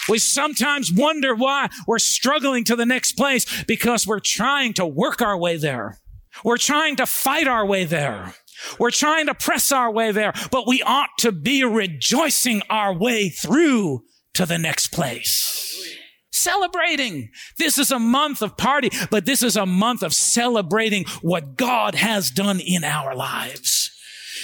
We 0.09 0.19
sometimes 0.19 0.93
wonder 0.93 1.35
why 1.35 1.69
we're 1.87 1.99
struggling 1.99 2.65
to 2.65 2.77
the 2.77 2.87
next 2.87 3.13
place 3.13 3.65
because 3.65 4.07
we're 4.07 4.21
trying 4.21 4.75
to 4.75 4.87
work 4.87 5.21
our 5.21 5.37
way 5.37 5.57
there. 5.57 5.99
We're 6.45 6.59
trying 6.59 6.97
to 6.97 7.07
fight 7.07 7.49
our 7.49 7.65
way 7.65 7.85
there. 7.85 8.35
We're 8.79 8.91
trying 8.91 9.27
to 9.27 9.35
press 9.35 9.71
our 9.73 9.91
way 9.91 10.13
there, 10.13 10.33
but 10.51 10.67
we 10.67 10.83
ought 10.83 11.11
to 11.19 11.33
be 11.33 11.65
rejoicing 11.65 12.63
our 12.71 12.93
way 12.93 13.29
through 13.29 14.05
to 14.35 14.47
the 14.47 14.59
next 14.59 14.89
place. 14.89 15.63
Celebrating. 16.31 17.31
This 17.59 17.79
is 17.79 17.91
a 17.91 17.99
month 17.99 18.43
of 18.43 18.57
party, 18.57 18.91
but 19.11 19.25
this 19.25 19.43
is 19.43 19.57
a 19.57 19.67
month 19.67 20.03
of 20.03 20.13
celebrating 20.13 21.05
what 21.23 21.57
God 21.57 21.95
has 21.95 22.31
done 22.31 22.61
in 22.61 22.85
our 22.85 23.15
lives. 23.15 23.96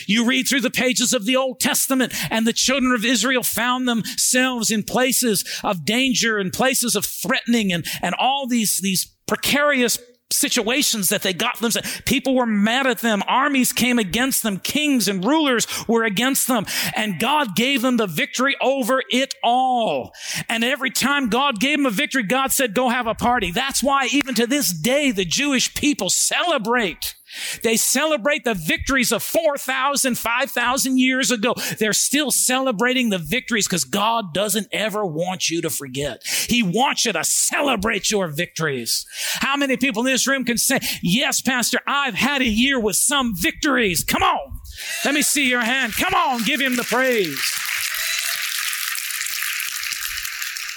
You 0.07 0.27
read 0.27 0.49
through 0.49 0.61
the 0.61 0.71
pages 0.71 1.13
of 1.13 1.27
the 1.27 1.37
Old 1.37 1.61
Testament 1.61 2.13
and 2.31 2.47
the 2.47 2.53
children 2.53 2.93
of 2.93 3.05
Israel 3.05 3.43
found 3.43 3.89
themselves 3.89 4.71
in 4.71 4.83
places 4.83 5.45
of 5.63 5.85
danger 5.85 6.39
and 6.39 6.53
places 6.53 6.97
of 6.97 7.05
threatening 7.05 7.73
and, 7.73 7.87
and 8.01 8.15
all 8.19 8.47
these, 8.47 8.81
these 8.83 9.15
precarious 9.27 9.99
situations 10.33 11.11
that 11.11 11.23
they 11.23 11.33
got 11.33 11.61
themselves. 11.61 12.01
People 12.07 12.35
were 12.35 12.47
mad 12.47 12.87
at 12.87 12.99
them. 12.99 13.23
Armies 13.27 13.73
came 13.73 13.99
against 13.99 14.43
them. 14.43 14.59
Kings 14.59 15.09
and 15.09 15.25
rulers 15.25 15.67
were 15.87 16.05
against 16.05 16.49
them. 16.49 16.67
And 16.97 17.21
God 17.21 17.55
gave 17.55 17.83
them 17.83 17.97
the 17.97 18.07
victory 18.07 18.57
over 18.61 19.03
it 19.11 19.35
all. 19.43 20.13
And 20.49 20.65
every 20.65 20.91
time 20.91 21.29
God 21.29 21.61
gave 21.61 21.79
them 21.79 21.87
a 21.87 21.91
victory, 21.91 22.23
God 22.23 22.53
said, 22.53 22.75
go 22.75 22.89
have 22.89 23.07
a 23.07 23.15
party. 23.15 23.51
That's 23.51 23.83
why 23.83 24.09
even 24.11 24.35
to 24.37 24.47
this 24.47 24.73
day, 24.73 25.11
the 25.11 25.25
Jewish 25.25 25.75
people 25.75 26.11
celebrate 26.11 27.15
They 27.63 27.77
celebrate 27.77 28.45
the 28.45 28.55
victories 28.55 29.13
of 29.13 29.23
4,000, 29.23 30.17
5,000 30.17 30.99
years 30.99 31.31
ago. 31.31 31.55
They're 31.79 31.93
still 31.93 32.31
celebrating 32.31 33.11
the 33.11 33.19
victories 33.19 33.67
because 33.67 33.85
God 33.85 34.35
doesn't 34.35 34.69
ever 34.73 35.05
want 35.05 35.49
you 35.49 35.63
to 35.63 35.71
forget. 35.71 36.23
He 36.49 36.63
wants 36.63 37.05
you 37.05 37.13
to 37.13 37.25
celebrate 37.25 38.11
your 38.11 38.29
victories. 38.29 39.07
How 39.41 39.57
many 39.57 39.77
people 39.77 40.07
in 40.07 40.13
this 40.13 40.27
room 40.27 40.45
can 40.45 40.59
say, 40.59 40.81
yes, 41.03 41.41
pastor, 41.41 41.81
I've 41.87 42.15
had 42.15 42.43
a 42.43 42.49
year 42.49 42.79
with 42.79 42.97
some 42.97 43.35
victories. 43.35 44.05
Come 44.05 44.23
on. 44.23 44.61
Let 45.05 45.15
me 45.15 45.23
see 45.23 45.49
your 45.49 45.63
hand. 45.63 45.95
Come 45.95 46.15
on. 46.15 46.43
Give 46.45 46.61
him 46.61 46.77
the 46.77 46.85
praise. 46.85 47.62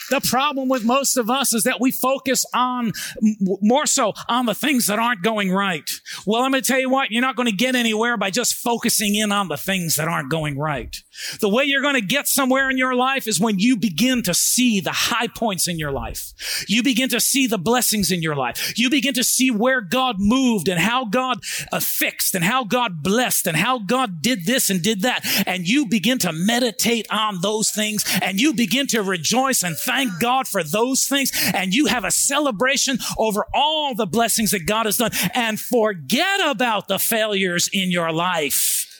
The 0.09 0.21
problem 0.21 0.69
with 0.69 0.85
most 0.85 1.17
of 1.17 1.29
us 1.29 1.53
is 1.53 1.63
that 1.63 1.81
we 1.81 1.91
focus 1.91 2.45
on 2.53 2.91
more 3.39 3.85
so 3.85 4.13
on 4.29 4.45
the 4.45 4.53
things 4.53 4.87
that 4.87 4.99
aren't 4.99 5.23
going 5.23 5.51
right. 5.51 5.89
Well, 6.25 6.43
I'm 6.43 6.51
going 6.51 6.63
to 6.63 6.67
tell 6.67 6.79
you 6.79 6.89
what, 6.89 7.11
you're 7.11 7.21
not 7.21 7.35
going 7.35 7.49
to 7.49 7.55
get 7.55 7.75
anywhere 7.75 8.17
by 8.17 8.29
just 8.29 8.53
focusing 8.55 9.15
in 9.15 9.31
on 9.31 9.47
the 9.47 9.57
things 9.57 9.95
that 9.95 10.07
aren't 10.07 10.29
going 10.29 10.57
right. 10.57 10.95
The 11.39 11.49
way 11.49 11.63
you're 11.63 11.81
going 11.81 11.95
to 11.95 12.01
get 12.01 12.27
somewhere 12.27 12.69
in 12.69 12.77
your 12.77 12.95
life 12.95 13.27
is 13.27 13.39
when 13.39 13.59
you 13.59 13.77
begin 13.77 14.21
to 14.23 14.33
see 14.33 14.79
the 14.79 14.91
high 14.91 15.27
points 15.27 15.67
in 15.67 15.79
your 15.79 15.91
life. 15.91 16.33
You 16.67 16.83
begin 16.83 17.09
to 17.09 17.19
see 17.19 17.47
the 17.47 17.57
blessings 17.57 18.11
in 18.11 18.21
your 18.21 18.35
life. 18.35 18.77
You 18.77 18.89
begin 18.89 19.13
to 19.15 19.23
see 19.23 19.49
where 19.49 19.81
God 19.81 20.17
moved 20.19 20.67
and 20.67 20.79
how 20.79 21.05
God 21.05 21.39
uh, 21.71 21.79
fixed 21.79 22.35
and 22.35 22.43
how 22.43 22.63
God 22.63 23.01
blessed 23.01 23.47
and 23.47 23.57
how 23.57 23.79
God 23.79 24.21
did 24.21 24.45
this 24.45 24.69
and 24.69 24.81
did 24.81 25.01
that. 25.01 25.25
And 25.47 25.67
you 25.67 25.87
begin 25.87 26.19
to 26.19 26.31
meditate 26.31 27.07
on 27.09 27.41
those 27.41 27.71
things 27.71 28.03
and 28.21 28.39
you 28.39 28.53
begin 28.53 28.87
to 28.87 29.01
rejoice 29.01 29.63
and 29.63 29.75
thank 29.75 29.94
God 30.19 30.47
for 30.47 30.63
those 30.63 31.05
things. 31.05 31.31
And 31.53 31.73
you 31.73 31.87
have 31.87 32.03
a 32.03 32.11
celebration 32.11 32.97
over 33.17 33.45
all 33.53 33.95
the 33.95 34.05
blessings 34.05 34.51
that 34.51 34.65
God 34.65 34.85
has 34.85 34.97
done 34.97 35.11
and 35.33 35.59
forget 35.59 36.39
about 36.45 36.87
the 36.87 36.99
failures 36.99 37.69
in 37.71 37.91
your 37.91 38.11
life. 38.11 38.91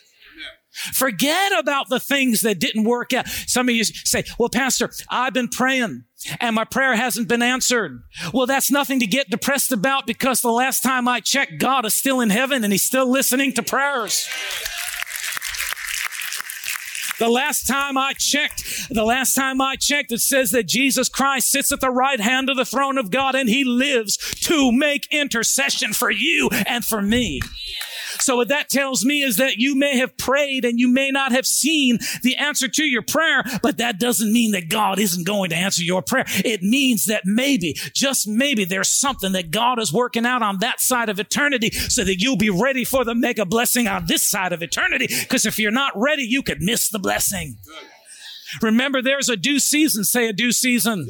Forget 0.76 1.58
about 1.58 1.88
the 1.88 2.02
things 2.02 2.42
that 2.42 2.60
didn't 2.60 2.84
work 2.84 3.14
out. 3.14 3.28
Some 3.28 3.70
of 3.70 3.76
you 3.76 3.86
say, 3.86 4.26
well, 4.38 4.50
pastor, 4.50 4.92
I've 5.10 5.34
been 5.34 5.48
praying 5.48 6.04
and 6.40 6.56
my 6.56 6.66
prayer 6.66 6.96
hasn't 6.96 7.30
been 7.30 7.42
answered. 7.42 8.02
Well, 8.34 8.46
that's 8.46 8.70
nothing 8.70 9.00
to 9.00 9.08
get 9.08 9.30
depressed 9.30 9.72
about 9.72 10.06
because 10.06 10.42
the 10.42 10.52
last 10.52 10.84
time 10.84 11.08
I 11.08 11.22
checked, 11.22 11.60
God 11.60 11.86
is 11.86 11.94
still 11.94 12.20
in 12.20 12.30
heaven 12.30 12.64
and 12.64 12.74
he's 12.74 12.84
still 12.84 13.10
listening 13.10 13.54
to 13.54 13.64
prayers. 13.64 14.28
The 17.18 17.30
last 17.30 17.66
time 17.66 17.98
I 17.98 18.14
checked, 18.14 18.90
the 18.90 19.06
last 19.06 19.34
time 19.34 19.62
I 19.62 19.76
checked, 19.78 20.12
it 20.12 20.20
says 20.20 20.52
that 20.52 20.68
Jesus 20.68 21.08
Christ 21.08 21.50
sits 21.50 21.72
at 21.72 21.80
the 21.80 21.90
right 21.90 22.20
hand 22.20 22.50
of 22.50 22.58
the 22.58 22.66
throne 22.66 22.98
of 22.98 23.10
God 23.10 23.36
and 23.36 23.48
he 23.48 23.64
lives 23.64 24.18
to 24.42 24.72
make 24.72 25.08
intercession 25.12 25.94
for 25.94 26.12
you 26.12 26.50
and 26.68 26.84
for 26.84 27.02
me. 27.02 27.40
So 28.20 28.38
what 28.38 28.48
that 28.50 28.70
tells 28.70 29.06
me 29.06 29.22
is 29.22 29.38
that 29.38 29.58
you 29.58 29.76
may 29.76 29.98
have 29.98 30.18
prayed 30.18 30.66
and 30.66 30.80
you 30.80 30.88
may 30.88 31.12
not 31.12 31.32
have 31.32 31.46
seen 31.46 32.00
the 32.24 32.36
answer 32.36 32.68
to 32.68 32.84
your 32.84 33.02
prayer, 33.02 33.44
but 33.62 33.78
that 33.78 34.00
doesn't 34.00 34.32
mean 34.32 34.52
that 34.52 34.70
God 34.70 35.00
isn't 35.00 35.26
going 35.26 35.50
to 35.50 35.56
answer 35.56 35.84
your 35.84 36.02
prayer. 36.02 36.26
It 36.28 36.62
means 36.62 37.06
that 37.06 37.24
maybe, 37.26 37.76
just 37.94 38.28
maybe 38.28 38.66
there's 38.66 38.90
something 38.90 39.34
that 39.34 39.52
God 39.52 39.80
is 39.80 39.94
working 39.94 40.26
out 40.26 40.42
on 40.42 40.60
that 40.60 40.80
side 40.80 41.10
of 41.10 41.20
eternity 41.20 41.72
so 41.72 42.04
that 42.04 42.22
you'll 42.22 42.38
be 42.38 42.50
ready 42.50 42.84
for 42.84 43.04
the 43.04 43.16
mega 43.16 43.46
blessing 43.46 43.88
on 43.88 44.06
this 44.06 44.28
side 44.30 44.54
of 44.54 44.62
eternity. 44.62 45.08
Because 45.08 45.46
if 45.46 45.60
you're 45.60 45.72
not 45.72 45.94
ready, 45.96 46.24
you 46.24 46.42
could 46.42 46.62
miss 46.62 46.90
the 46.90 47.00
blessing. 47.00 47.58
Remember, 48.62 49.02
there's 49.02 49.30
a 49.30 49.36
due 49.36 49.60
season. 49.60 50.04
Say 50.04 50.28
a 50.28 50.34
due 50.34 50.52
season. 50.52 51.08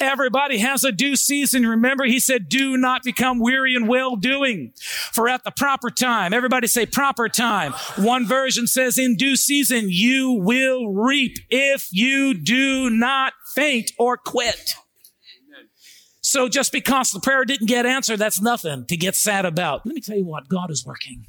Everybody 0.00 0.58
has 0.58 0.84
a 0.84 0.92
due 0.92 1.16
season. 1.16 1.66
Remember, 1.66 2.04
he 2.04 2.20
said, 2.20 2.48
do 2.48 2.76
not 2.76 3.02
become 3.02 3.38
weary 3.38 3.74
in 3.74 3.86
well 3.86 4.16
doing. 4.16 4.72
For 5.12 5.28
at 5.28 5.44
the 5.44 5.50
proper 5.50 5.90
time, 5.90 6.32
everybody 6.32 6.66
say 6.66 6.86
proper 6.86 7.28
time. 7.28 7.72
One 7.96 8.26
version 8.26 8.66
says, 8.66 8.98
in 8.98 9.16
due 9.16 9.36
season, 9.36 9.86
you 9.88 10.32
will 10.32 10.92
reap 10.92 11.38
if 11.50 11.88
you 11.92 12.34
do 12.34 12.90
not 12.90 13.32
faint 13.54 13.92
or 13.98 14.16
quit. 14.16 14.74
So 16.20 16.48
just 16.48 16.72
because 16.72 17.10
the 17.10 17.20
prayer 17.20 17.44
didn't 17.44 17.66
get 17.66 17.86
answered, 17.86 18.18
that's 18.18 18.40
nothing 18.40 18.86
to 18.86 18.96
get 18.96 19.14
sad 19.14 19.44
about. 19.44 19.84
Let 19.84 19.94
me 19.94 20.00
tell 20.00 20.16
you 20.16 20.24
what, 20.24 20.48
God 20.48 20.70
is 20.70 20.84
working. 20.84 21.26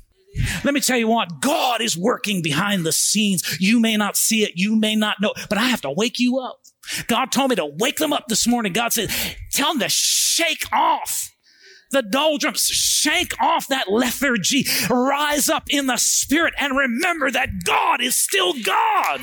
Let 0.63 0.73
me 0.73 0.79
tell 0.79 0.97
you 0.97 1.07
what, 1.07 1.41
God 1.41 1.81
is 1.81 1.97
working 1.97 2.41
behind 2.41 2.85
the 2.85 2.91
scenes. 2.91 3.57
You 3.59 3.79
may 3.79 3.97
not 3.97 4.17
see 4.17 4.43
it, 4.43 4.53
you 4.55 4.75
may 4.75 4.95
not 4.95 5.17
know, 5.21 5.33
but 5.49 5.57
I 5.57 5.65
have 5.65 5.81
to 5.81 5.91
wake 5.91 6.19
you 6.19 6.39
up. 6.39 6.59
God 7.07 7.31
told 7.31 7.49
me 7.49 7.55
to 7.55 7.65
wake 7.65 7.97
them 7.97 8.13
up 8.13 8.25
this 8.27 8.47
morning. 8.47 8.73
God 8.73 8.93
said, 8.93 9.09
tell 9.51 9.73
them 9.73 9.79
to 9.79 9.89
shake 9.89 10.63
off 10.71 11.31
the 11.91 12.01
doldrums, 12.01 12.65
shake 12.65 13.33
off 13.41 13.67
that 13.67 13.89
lethargy, 13.89 14.65
rise 14.89 15.49
up 15.49 15.63
in 15.69 15.87
the 15.87 15.97
spirit 15.97 16.53
and 16.59 16.77
remember 16.77 17.31
that 17.31 17.63
God 17.63 18.01
is 18.01 18.15
still 18.15 18.53
God. 18.53 19.21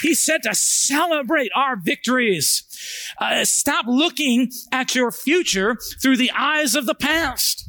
He 0.00 0.14
said 0.14 0.44
to 0.44 0.54
celebrate 0.54 1.50
our 1.56 1.76
victories. 1.76 2.62
Uh, 3.18 3.44
stop 3.44 3.84
looking 3.88 4.52
at 4.70 4.94
your 4.94 5.10
future 5.10 5.76
through 6.00 6.16
the 6.16 6.30
eyes 6.30 6.76
of 6.76 6.86
the 6.86 6.94
past. 6.94 7.68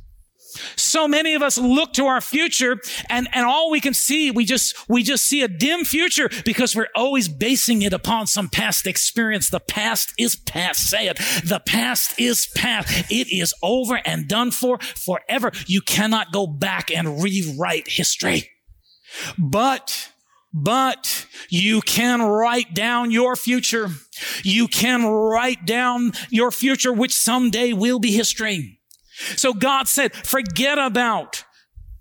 So 0.76 1.08
many 1.08 1.34
of 1.34 1.42
us 1.42 1.58
look 1.58 1.94
to 1.94 2.06
our 2.06 2.22
future 2.22 2.80
and, 3.10 3.28
and 3.34 3.46
all 3.46 3.72
we 3.72 3.80
can 3.80 3.94
see, 3.94 4.32
we 4.32 4.46
just, 4.46 4.76
we 4.90 5.04
just 5.04 5.26
see 5.26 5.42
a 5.42 5.48
dim 5.48 5.86
future 5.86 6.30
because 6.46 6.76
we're 6.76 6.90
always 6.96 7.28
basing 7.28 7.82
it 7.82 7.94
upon 7.94 8.28
some 8.28 8.50
past 8.50 8.88
experience. 8.88 9.50
The 9.50 9.60
past 9.60 10.14
is 10.18 10.36
past. 10.36 10.90
Say 10.90 11.08
it. 11.08 11.18
The 11.44 11.62
past 11.66 12.20
is 12.20 12.48
past. 12.56 13.12
It 13.12 13.32
is 13.32 13.54
over 13.64 14.02
and 14.06 14.28
done 14.28 14.52
for 14.52 14.80
forever. 14.80 15.52
You 15.68 15.82
cannot 15.82 16.32
go 16.32 16.48
back 16.48 16.92
and 16.92 17.22
rewrite 17.22 17.88
history. 17.88 18.50
But 19.38 20.12
but 20.52 21.28
you 21.50 21.82
can 21.82 22.22
write 22.22 22.74
down 22.74 23.12
your 23.12 23.36
future. 23.36 23.90
You 24.44 24.68
can 24.68 25.06
write 25.06 25.66
down 25.66 26.14
your 26.30 26.52
future, 26.52 26.92
which 26.92 27.14
someday 27.14 27.74
will 27.74 28.00
be 28.00 28.12
history. 28.12 28.79
So 29.36 29.54
God 29.54 29.88
said, 29.88 30.14
forget 30.14 30.78
about 30.78 31.44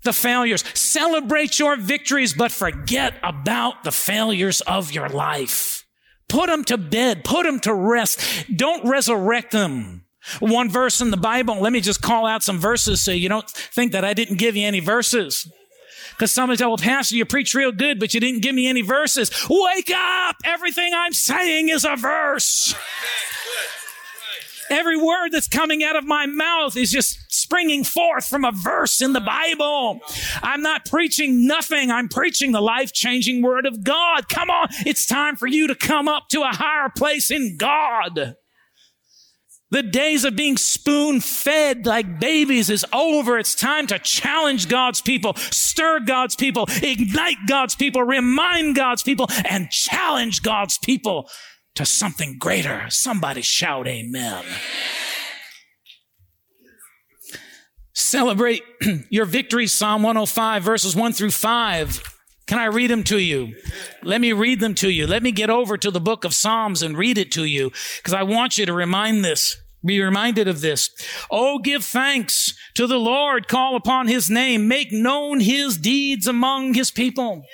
the 0.03 0.13
failures. 0.13 0.63
Celebrate 0.73 1.59
your 1.59 1.75
victories, 1.75 2.33
but 2.33 2.51
forget 2.51 3.15
about 3.23 3.83
the 3.83 3.91
failures 3.91 4.61
of 4.61 4.91
your 4.91 5.09
life. 5.09 5.85
Put 6.29 6.47
them 6.47 6.63
to 6.65 6.77
bed. 6.77 7.23
Put 7.23 7.43
them 7.43 7.59
to 7.61 7.73
rest. 7.73 8.45
Don't 8.55 8.87
resurrect 8.87 9.51
them. 9.51 10.05
One 10.39 10.69
verse 10.69 11.01
in 11.01 11.11
the 11.11 11.17
Bible. 11.17 11.59
Let 11.59 11.73
me 11.73 11.81
just 11.81 12.01
call 12.01 12.25
out 12.25 12.43
some 12.43 12.59
verses 12.59 13.01
so 13.01 13.11
you 13.11 13.29
don't 13.29 13.49
think 13.49 13.93
that 13.93 14.05
I 14.05 14.13
didn't 14.13 14.37
give 14.37 14.55
you 14.55 14.65
any 14.65 14.79
verses. 14.79 15.51
Because 16.11 16.31
somebody 16.31 16.57
said, 16.57 16.67
well, 16.67 16.77
Pastor, 16.77 17.15
you 17.15 17.25
preach 17.25 17.55
real 17.55 17.71
good, 17.71 17.99
but 17.99 18.13
you 18.13 18.19
didn't 18.19 18.41
give 18.41 18.53
me 18.53 18.67
any 18.67 18.81
verses. 18.81 19.31
Wake 19.49 19.89
up! 19.89 20.35
Everything 20.43 20.93
I'm 20.93 21.13
saying 21.13 21.69
is 21.69 21.85
a 21.85 21.95
verse. 21.95 22.75
Every 24.69 24.97
word 24.97 25.29
that's 25.31 25.47
coming 25.47 25.83
out 25.83 25.95
of 25.95 26.05
my 26.05 26.25
mouth 26.25 26.77
is 26.77 26.91
just 26.91 27.17
springing 27.31 27.83
forth 27.83 28.25
from 28.25 28.45
a 28.45 28.51
verse 28.51 29.01
in 29.01 29.13
the 29.13 29.21
Bible. 29.21 29.99
I'm 30.43 30.61
not 30.61 30.85
preaching 30.85 31.47
nothing. 31.47 31.91
I'm 31.91 32.09
preaching 32.09 32.51
the 32.51 32.61
life 32.61 32.93
changing 32.93 33.41
word 33.41 33.65
of 33.65 33.83
God. 33.83 34.29
Come 34.29 34.49
on. 34.49 34.67
It's 34.85 35.05
time 35.05 35.35
for 35.35 35.47
you 35.47 35.67
to 35.67 35.75
come 35.75 36.07
up 36.07 36.29
to 36.29 36.41
a 36.41 36.55
higher 36.55 36.89
place 36.89 37.31
in 37.31 37.57
God. 37.57 38.35
The 39.71 39.83
days 39.83 40.25
of 40.25 40.35
being 40.35 40.57
spoon 40.57 41.21
fed 41.21 41.85
like 41.85 42.19
babies 42.19 42.71
is 42.71 42.85
over. 42.91 43.37
It's 43.37 43.53
time 43.53 43.85
to 43.87 43.99
challenge 43.99 44.67
God's 44.67 44.99
people, 44.99 45.35
stir 45.35 45.99
God's 45.99 46.35
people, 46.35 46.65
ignite 46.81 47.37
God's 47.47 47.75
people, 47.75 48.01
remind 48.03 48.75
God's 48.75 49.03
people, 49.03 49.27
and 49.47 49.69
challenge 49.69 50.41
God's 50.41 50.79
people 50.79 51.29
to 51.79 51.85
something 51.85 52.37
greater. 52.37 52.87
Somebody 52.89 53.41
shout 53.41 53.87
amen. 53.87 54.43
Celebrate 57.93 58.63
your 59.09 59.23
victory, 59.23 59.65
Psalm 59.65 60.03
105, 60.03 60.61
verses 60.61 60.93
1 60.93 61.13
through 61.13 61.31
5. 61.31 62.03
Can 62.47 62.59
I 62.59 62.65
read 62.65 62.89
them 62.89 63.05
to 63.05 63.17
you? 63.17 63.55
Let 64.03 64.19
me 64.19 64.33
read 64.33 64.59
them 64.59 64.75
to 64.75 64.89
you. 64.89 65.07
Let 65.07 65.23
me 65.23 65.31
get 65.31 65.49
over 65.49 65.77
to 65.77 65.89
the 65.89 66.01
book 66.01 66.25
of 66.25 66.33
Psalms 66.33 66.83
and 66.83 66.97
read 66.97 67.17
it 67.17 67.31
to 67.31 67.45
you 67.45 67.71
because 67.95 68.13
I 68.13 68.23
want 68.23 68.57
you 68.57 68.65
to 68.65 68.73
remind 68.73 69.23
this, 69.23 69.55
be 69.81 70.01
reminded 70.01 70.49
of 70.49 70.59
this. 70.59 70.89
Oh, 71.31 71.59
give 71.59 71.85
thanks 71.85 72.53
to 72.75 72.87
the 72.87 72.99
Lord. 72.99 73.47
Call 73.47 73.77
upon 73.77 74.09
his 74.09 74.29
name. 74.29 74.67
Make 74.67 74.91
known 74.91 75.39
his 75.39 75.77
deeds 75.77 76.27
among 76.27 76.73
his 76.73 76.91
people. 76.91 77.45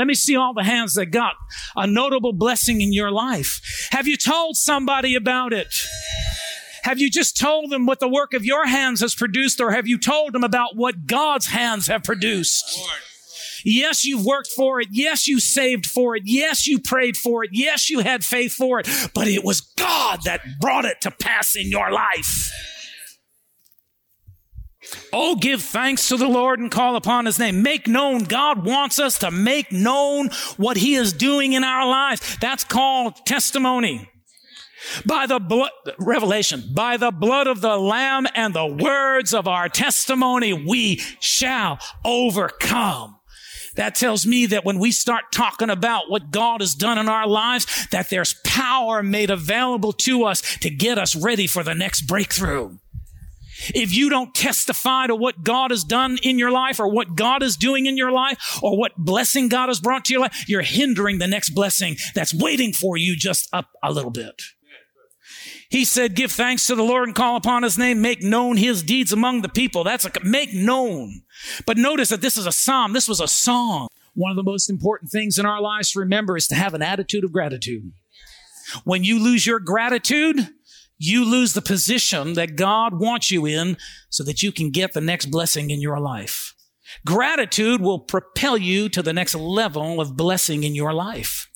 Let 0.00 0.06
me 0.06 0.14
see 0.14 0.34
all 0.34 0.54
the 0.54 0.64
hands 0.64 0.94
that 0.94 1.10
got 1.10 1.34
a 1.76 1.86
notable 1.86 2.32
blessing 2.32 2.80
in 2.80 2.90
your 2.90 3.10
life. 3.10 3.60
Have 3.90 4.08
you 4.08 4.16
told 4.16 4.56
somebody 4.56 5.14
about 5.14 5.52
it? 5.52 5.74
Have 6.84 6.98
you 6.98 7.10
just 7.10 7.36
told 7.36 7.68
them 7.68 7.84
what 7.84 8.00
the 8.00 8.08
work 8.08 8.32
of 8.32 8.42
your 8.42 8.66
hands 8.66 9.02
has 9.02 9.14
produced, 9.14 9.60
or 9.60 9.72
have 9.72 9.86
you 9.86 9.98
told 9.98 10.32
them 10.32 10.42
about 10.42 10.74
what 10.74 11.06
God's 11.06 11.48
hands 11.48 11.88
have 11.88 12.02
produced? 12.02 12.80
Yes, 13.62 14.06
you've 14.06 14.24
worked 14.24 14.48
for 14.56 14.80
it. 14.80 14.88
Yes, 14.90 15.28
you 15.28 15.38
saved 15.38 15.84
for 15.84 16.16
it. 16.16 16.22
Yes, 16.24 16.66
you 16.66 16.78
prayed 16.78 17.18
for 17.18 17.44
it. 17.44 17.50
Yes, 17.52 17.90
you 17.90 17.98
had 17.98 18.24
faith 18.24 18.54
for 18.54 18.80
it. 18.80 18.88
But 19.14 19.28
it 19.28 19.44
was 19.44 19.60
God 19.60 20.20
that 20.24 20.40
brought 20.62 20.86
it 20.86 21.02
to 21.02 21.10
pass 21.10 21.54
in 21.54 21.68
your 21.68 21.92
life. 21.92 22.50
Oh, 25.12 25.36
give 25.36 25.62
thanks 25.62 26.08
to 26.08 26.16
the 26.16 26.28
Lord 26.28 26.60
and 26.60 26.70
call 26.70 26.96
upon 26.96 27.26
his 27.26 27.38
name. 27.38 27.62
Make 27.62 27.86
known. 27.86 28.24
God 28.24 28.64
wants 28.64 28.98
us 28.98 29.18
to 29.18 29.30
make 29.30 29.72
known 29.72 30.30
what 30.56 30.76
he 30.76 30.94
is 30.94 31.12
doing 31.12 31.52
in 31.52 31.64
our 31.64 31.86
lives. 31.86 32.38
That's 32.40 32.64
called 32.64 33.26
testimony. 33.26 34.08
By 35.04 35.26
the 35.26 35.38
blood, 35.38 35.70
revelation, 35.98 36.70
by 36.74 36.96
the 36.96 37.10
blood 37.10 37.46
of 37.46 37.60
the 37.60 37.76
lamb 37.76 38.26
and 38.34 38.54
the 38.54 38.66
words 38.66 39.34
of 39.34 39.46
our 39.46 39.68
testimony, 39.68 40.52
we 40.52 40.96
shall 41.20 41.78
overcome. 42.04 43.16
That 43.76 43.94
tells 43.94 44.26
me 44.26 44.46
that 44.46 44.64
when 44.64 44.78
we 44.78 44.90
start 44.90 45.32
talking 45.32 45.70
about 45.70 46.10
what 46.10 46.30
God 46.30 46.60
has 46.60 46.74
done 46.74 46.98
in 46.98 47.08
our 47.08 47.26
lives, 47.26 47.86
that 47.92 48.10
there's 48.10 48.34
power 48.44 49.02
made 49.02 49.30
available 49.30 49.92
to 49.92 50.24
us 50.24 50.40
to 50.58 50.70
get 50.70 50.98
us 50.98 51.14
ready 51.14 51.46
for 51.46 51.62
the 51.62 51.74
next 51.74 52.02
breakthrough. 52.02 52.78
If 53.74 53.94
you 53.94 54.10
don't 54.10 54.34
testify 54.34 55.06
to 55.06 55.14
what 55.14 55.42
God 55.42 55.70
has 55.70 55.84
done 55.84 56.18
in 56.22 56.38
your 56.38 56.50
life 56.50 56.80
or 56.80 56.90
what 56.90 57.14
God 57.14 57.42
is 57.42 57.56
doing 57.56 57.86
in 57.86 57.96
your 57.96 58.12
life 58.12 58.58
or 58.62 58.78
what 58.78 58.96
blessing 58.96 59.48
God 59.48 59.68
has 59.68 59.80
brought 59.80 60.04
to 60.06 60.12
your 60.12 60.22
life, 60.22 60.48
you're 60.48 60.62
hindering 60.62 61.18
the 61.18 61.26
next 61.26 61.50
blessing 61.50 61.96
that's 62.14 62.34
waiting 62.34 62.72
for 62.72 62.96
you 62.96 63.16
just 63.16 63.48
up 63.52 63.66
a 63.82 63.92
little 63.92 64.10
bit. 64.10 64.42
He 65.70 65.84
said, 65.84 66.16
give 66.16 66.32
thanks 66.32 66.66
to 66.66 66.74
the 66.74 66.82
Lord 66.82 67.06
and 67.06 67.14
call 67.14 67.36
upon 67.36 67.62
his 67.62 67.78
name, 67.78 68.02
make 68.02 68.22
known 68.22 68.56
his 68.56 68.82
deeds 68.82 69.12
among 69.12 69.42
the 69.42 69.48
people. 69.48 69.84
That's 69.84 70.04
a 70.04 70.10
make 70.24 70.52
known. 70.52 71.22
But 71.64 71.78
notice 71.78 72.08
that 72.08 72.20
this 72.20 72.36
is 72.36 72.46
a 72.46 72.52
psalm. 72.52 72.92
This 72.92 73.08
was 73.08 73.20
a 73.20 73.28
song. 73.28 73.86
One 74.14 74.32
of 74.32 74.36
the 74.36 74.42
most 74.42 74.68
important 74.68 75.12
things 75.12 75.38
in 75.38 75.46
our 75.46 75.60
lives 75.60 75.92
to 75.92 76.00
remember 76.00 76.36
is 76.36 76.48
to 76.48 76.56
have 76.56 76.74
an 76.74 76.82
attitude 76.82 77.22
of 77.22 77.32
gratitude. 77.32 77.92
When 78.82 79.04
you 79.04 79.22
lose 79.22 79.46
your 79.46 79.60
gratitude, 79.60 80.48
you 81.00 81.24
lose 81.24 81.54
the 81.54 81.62
position 81.62 82.34
that 82.34 82.56
God 82.56 83.00
wants 83.00 83.30
you 83.30 83.46
in 83.46 83.78
so 84.10 84.22
that 84.24 84.42
you 84.42 84.52
can 84.52 84.70
get 84.70 84.92
the 84.92 85.00
next 85.00 85.26
blessing 85.26 85.70
in 85.70 85.80
your 85.80 85.98
life. 85.98 86.54
Gratitude 87.06 87.80
will 87.80 88.00
propel 88.00 88.58
you 88.58 88.90
to 88.90 89.02
the 89.02 89.14
next 89.14 89.34
level 89.34 89.98
of 89.98 90.14
blessing 90.14 90.62
in 90.62 90.74
your 90.74 90.92
life. 90.92 91.48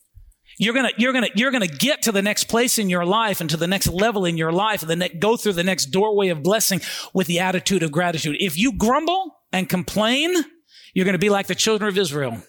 You're 0.59 0.73
gonna, 0.73 0.93
you're 0.97 1.13
gonna, 1.13 1.29
you're 1.35 1.51
gonna 1.51 1.67
get 1.67 2.03
to 2.03 2.13
the 2.13 2.23
next 2.23 2.45
place 2.45 2.79
in 2.79 2.89
your 2.89 3.05
life 3.05 3.43
and 3.43 3.51
to 3.51 3.59
the 3.59 3.67
next 3.67 3.89
level 3.89 4.25
in 4.25 4.39
your 4.39 4.53
life 4.53 4.83
and 4.83 4.91
then 4.91 5.11
go 5.19 5.37
through 5.37 5.55
the 5.55 5.65
next 5.65 5.87
doorway 5.87 6.29
of 6.29 6.43
blessing 6.43 6.81
with 7.13 7.27
the 7.27 7.41
attitude 7.41 7.83
of 7.83 7.93
gratitude. 7.93 8.37
If 8.41 8.57
you 8.57 8.73
grumble 8.73 9.37
and 9.53 9.69
complain, 9.69 10.33
you're 10.95 11.05
gonna 11.05 11.19
be 11.19 11.29
like 11.29 11.49
the 11.49 11.55
children 11.55 11.89
of 11.89 11.99
Israel. 11.99 12.43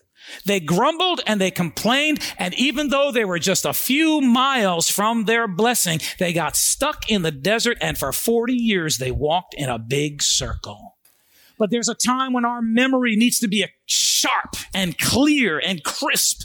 They 0.45 0.59
grumbled 0.59 1.21
and 1.25 1.39
they 1.39 1.51
complained. 1.51 2.19
And 2.37 2.53
even 2.55 2.89
though 2.89 3.11
they 3.11 3.25
were 3.25 3.39
just 3.39 3.65
a 3.65 3.73
few 3.73 4.21
miles 4.21 4.89
from 4.89 5.25
their 5.25 5.47
blessing, 5.47 5.99
they 6.19 6.33
got 6.33 6.55
stuck 6.55 7.09
in 7.09 7.21
the 7.21 7.31
desert. 7.31 7.77
And 7.81 7.97
for 7.97 8.11
40 8.11 8.53
years, 8.53 8.97
they 8.97 9.11
walked 9.11 9.53
in 9.53 9.69
a 9.69 9.79
big 9.79 10.21
circle. 10.21 10.97
But 11.57 11.71
there's 11.71 11.89
a 11.89 11.95
time 11.95 12.33
when 12.33 12.43
our 12.43 12.61
memory 12.61 13.15
needs 13.15 13.39
to 13.39 13.47
be 13.47 13.65
sharp 13.85 14.55
and 14.73 14.97
clear 14.97 15.57
and 15.57 15.83
crisp 15.83 16.41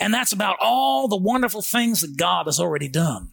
and 0.00 0.12
that's 0.12 0.32
about 0.32 0.56
all 0.60 1.08
the 1.08 1.16
wonderful 1.16 1.62
things 1.62 2.00
that 2.00 2.16
God 2.16 2.46
has 2.46 2.60
already 2.60 2.88
done. 2.88 3.30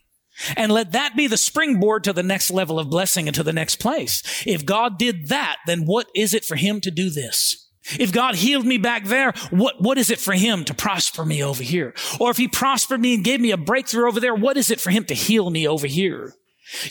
And 0.57 0.71
let 0.71 0.93
that 0.93 1.15
be 1.15 1.27
the 1.27 1.37
springboard 1.37 2.03
to 2.05 2.13
the 2.13 2.23
next 2.23 2.49
level 2.49 2.79
of 2.79 2.89
blessing 2.89 3.27
and 3.27 3.35
to 3.35 3.43
the 3.43 3.53
next 3.53 3.75
place. 3.75 4.23
If 4.47 4.65
God 4.65 4.97
did 4.97 5.27
that, 5.29 5.57
then 5.67 5.85
what 5.85 6.07
is 6.15 6.33
it 6.33 6.43
for 6.43 6.55
him 6.55 6.81
to 6.81 6.91
do 6.91 7.09
this? 7.09 7.62
If 7.99 8.11
God 8.11 8.35
healed 8.35 8.65
me 8.65 8.77
back 8.77 9.05
there, 9.05 9.33
what, 9.49 9.81
what 9.81 9.97
is 9.97 10.09
it 10.09 10.19
for 10.19 10.33
him 10.33 10.63
to 10.65 10.73
prosper 10.73 11.25
me 11.25 11.43
over 11.43 11.63
here? 11.63 11.93
Or 12.19 12.31
if 12.31 12.37
he 12.37 12.47
prospered 12.47 13.01
me 13.01 13.13
and 13.15 13.23
gave 13.23 13.41
me 13.41 13.51
a 13.51 13.57
breakthrough 13.57 14.07
over 14.07 14.19
there, 14.19 14.35
what 14.35 14.57
is 14.57 14.71
it 14.71 14.79
for 14.79 14.89
him 14.89 15.05
to 15.05 15.13
heal 15.13 15.49
me 15.49 15.67
over 15.67 15.87
here? 15.87 16.33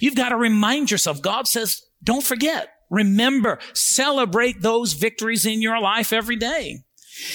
You've 0.00 0.16
got 0.16 0.28
to 0.30 0.36
remind 0.36 0.90
yourself. 0.90 1.22
God 1.22 1.48
says, 1.48 1.82
don't 2.02 2.24
forget. 2.24 2.68
Remember, 2.90 3.58
celebrate 3.72 4.60
those 4.60 4.92
victories 4.92 5.46
in 5.46 5.62
your 5.62 5.80
life 5.80 6.12
every 6.12 6.36
day. 6.36 6.84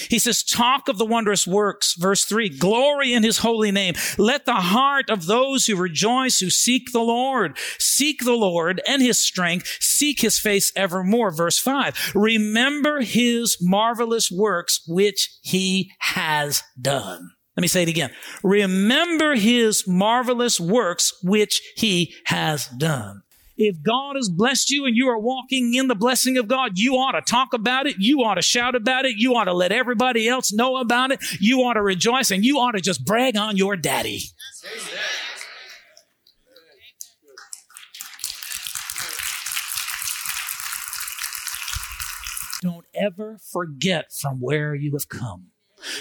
He 0.08 0.18
says, 0.18 0.42
talk 0.42 0.88
of 0.88 0.98
the 0.98 1.06
wondrous 1.06 1.46
works. 1.46 1.94
Verse 1.94 2.24
three, 2.24 2.48
glory 2.48 3.12
in 3.12 3.22
his 3.22 3.38
holy 3.38 3.70
name. 3.70 3.94
Let 4.16 4.44
the 4.44 4.54
heart 4.54 5.10
of 5.10 5.26
those 5.26 5.66
who 5.66 5.76
rejoice, 5.76 6.40
who 6.40 6.50
seek 6.50 6.92
the 6.92 7.00
Lord, 7.00 7.58
seek 7.78 8.24
the 8.24 8.36
Lord 8.36 8.80
and 8.86 9.02
his 9.02 9.20
strength, 9.20 9.78
seek 9.80 10.20
his 10.20 10.38
face 10.38 10.72
evermore. 10.76 11.30
Verse 11.30 11.58
five, 11.58 12.12
remember 12.14 13.00
his 13.00 13.56
marvelous 13.60 14.30
works, 14.30 14.80
which 14.86 15.30
he 15.42 15.90
has 15.98 16.62
done. 16.80 17.30
Let 17.56 17.62
me 17.62 17.68
say 17.68 17.82
it 17.82 17.88
again. 17.88 18.10
Remember 18.44 19.34
his 19.34 19.86
marvelous 19.88 20.60
works, 20.60 21.12
which 21.24 21.60
he 21.76 22.14
has 22.26 22.68
done. 22.68 23.22
If 23.58 23.82
God 23.82 24.14
has 24.14 24.28
blessed 24.28 24.70
you 24.70 24.86
and 24.86 24.96
you 24.96 25.08
are 25.08 25.18
walking 25.18 25.74
in 25.74 25.88
the 25.88 25.96
blessing 25.96 26.38
of 26.38 26.46
God, 26.46 26.78
you 26.78 26.94
ought 26.94 27.12
to 27.12 27.20
talk 27.20 27.52
about 27.52 27.88
it. 27.88 27.96
You 27.98 28.22
ought 28.22 28.36
to 28.36 28.42
shout 28.42 28.76
about 28.76 29.04
it. 29.04 29.16
You 29.16 29.34
ought 29.34 29.46
to 29.46 29.52
let 29.52 29.72
everybody 29.72 30.28
else 30.28 30.52
know 30.52 30.76
about 30.76 31.10
it. 31.10 31.18
You 31.40 31.62
ought 31.62 31.74
to 31.74 31.82
rejoice 31.82 32.30
and 32.30 32.44
you 32.44 32.58
ought 32.58 32.72
to 32.72 32.80
just 32.80 33.04
brag 33.04 33.36
on 33.36 33.56
your 33.56 33.76
daddy. 33.76 34.20
Don't 42.62 42.86
ever 42.94 43.38
forget 43.52 44.12
from 44.12 44.38
where 44.40 44.72
you 44.74 44.92
have 44.92 45.08
come. 45.08 45.46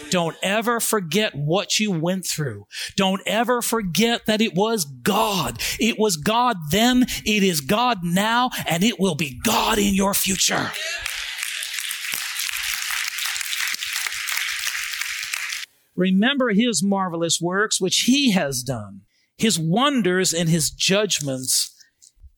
Don't 0.09 0.35
ever 0.41 0.79
forget 0.79 1.35
what 1.35 1.79
you 1.79 1.91
went 1.91 2.25
through. 2.25 2.65
Don't 2.95 3.21
ever 3.25 3.61
forget 3.61 4.25
that 4.25 4.41
it 4.41 4.55
was 4.55 4.85
God. 4.85 5.61
It 5.79 5.99
was 5.99 6.17
God 6.17 6.57
then, 6.71 7.05
it 7.25 7.43
is 7.43 7.61
God 7.61 7.99
now, 8.03 8.49
and 8.65 8.83
it 8.83 8.99
will 8.99 9.15
be 9.15 9.39
God 9.43 9.77
in 9.77 9.93
your 9.93 10.13
future. 10.13 10.71
Remember 15.95 16.49
his 16.49 16.83
marvelous 16.83 17.41
works, 17.41 17.81
which 17.81 18.01
he 18.01 18.31
has 18.31 18.61
done, 18.61 19.01
his 19.35 19.57
wonders 19.57 20.31
and 20.31 20.47
his 20.47 20.69
judgments 20.69 21.73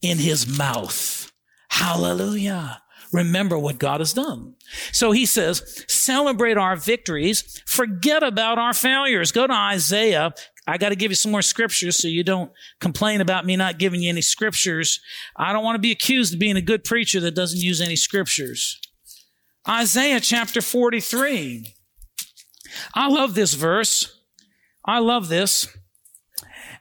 in 0.00 0.18
his 0.18 0.46
mouth. 0.46 1.30
Hallelujah 1.68 2.80
remember 3.12 3.58
what 3.58 3.78
God 3.78 4.00
has 4.00 4.12
done. 4.12 4.54
So 4.92 5.12
he 5.12 5.26
says, 5.26 5.84
celebrate 5.88 6.56
our 6.56 6.76
victories, 6.76 7.62
forget 7.66 8.22
about 8.22 8.58
our 8.58 8.72
failures. 8.74 9.32
Go 9.32 9.46
to 9.46 9.52
Isaiah. 9.52 10.32
I 10.66 10.78
got 10.78 10.90
to 10.90 10.96
give 10.96 11.10
you 11.10 11.16
some 11.16 11.32
more 11.32 11.42
scriptures 11.42 11.96
so 11.96 12.06
you 12.06 12.22
don't 12.22 12.52
complain 12.80 13.20
about 13.20 13.44
me 13.44 13.56
not 13.56 13.78
giving 13.78 14.02
you 14.02 14.08
any 14.08 14.20
scriptures. 14.20 15.00
I 15.36 15.52
don't 15.52 15.64
want 15.64 15.76
to 15.76 15.80
be 15.80 15.90
accused 15.90 16.34
of 16.34 16.40
being 16.40 16.56
a 16.56 16.62
good 16.62 16.84
preacher 16.84 17.18
that 17.20 17.34
doesn't 17.34 17.60
use 17.60 17.80
any 17.80 17.96
scriptures. 17.96 18.80
Isaiah 19.68 20.20
chapter 20.20 20.60
43. 20.60 21.74
I 22.94 23.08
love 23.08 23.34
this 23.34 23.54
verse. 23.54 24.20
I 24.84 24.98
love 24.98 25.28
this. 25.28 25.66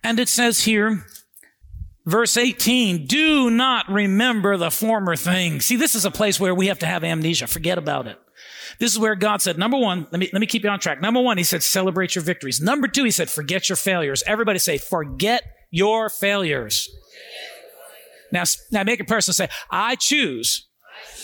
And 0.03 0.19
it 0.19 0.29
says 0.29 0.63
here, 0.63 1.05
Verse 2.09 2.37
18, 2.37 3.05
do 3.05 3.51
not 3.51 3.87
remember 3.87 4.57
the 4.57 4.71
former 4.71 5.15
things. 5.15 5.65
See, 5.65 5.75
this 5.75 5.93
is 5.93 6.05
a 6.05 6.11
place 6.11 6.39
where 6.39 6.55
we 6.55 6.65
have 6.65 6.79
to 6.79 6.87
have 6.87 7.03
amnesia. 7.03 7.45
Forget 7.45 7.77
about 7.77 8.07
it. 8.07 8.17
This 8.79 8.91
is 8.91 8.97
where 8.97 9.13
God 9.13 9.43
said, 9.43 9.59
number 9.59 9.77
one, 9.77 10.07
let 10.09 10.19
me, 10.19 10.27
let 10.33 10.39
me 10.39 10.47
keep 10.47 10.63
you 10.63 10.71
on 10.71 10.79
track. 10.79 11.01
Number 11.01 11.21
one, 11.21 11.37
he 11.37 11.43
said, 11.43 11.61
celebrate 11.61 12.15
your 12.15 12.23
victories. 12.23 12.59
Number 12.59 12.87
two, 12.87 13.03
he 13.03 13.11
said, 13.11 13.29
forget 13.29 13.69
your 13.69 13.75
failures. 13.75 14.23
Everybody 14.25 14.57
say, 14.57 14.79
forget 14.79 15.43
your 15.69 16.09
failures. 16.09 16.89
Now, 18.31 18.43
now 18.71 18.83
make 18.83 18.99
a 18.99 19.05
person 19.05 19.31
say, 19.35 19.47
I 19.69 19.93
choose 19.93 20.67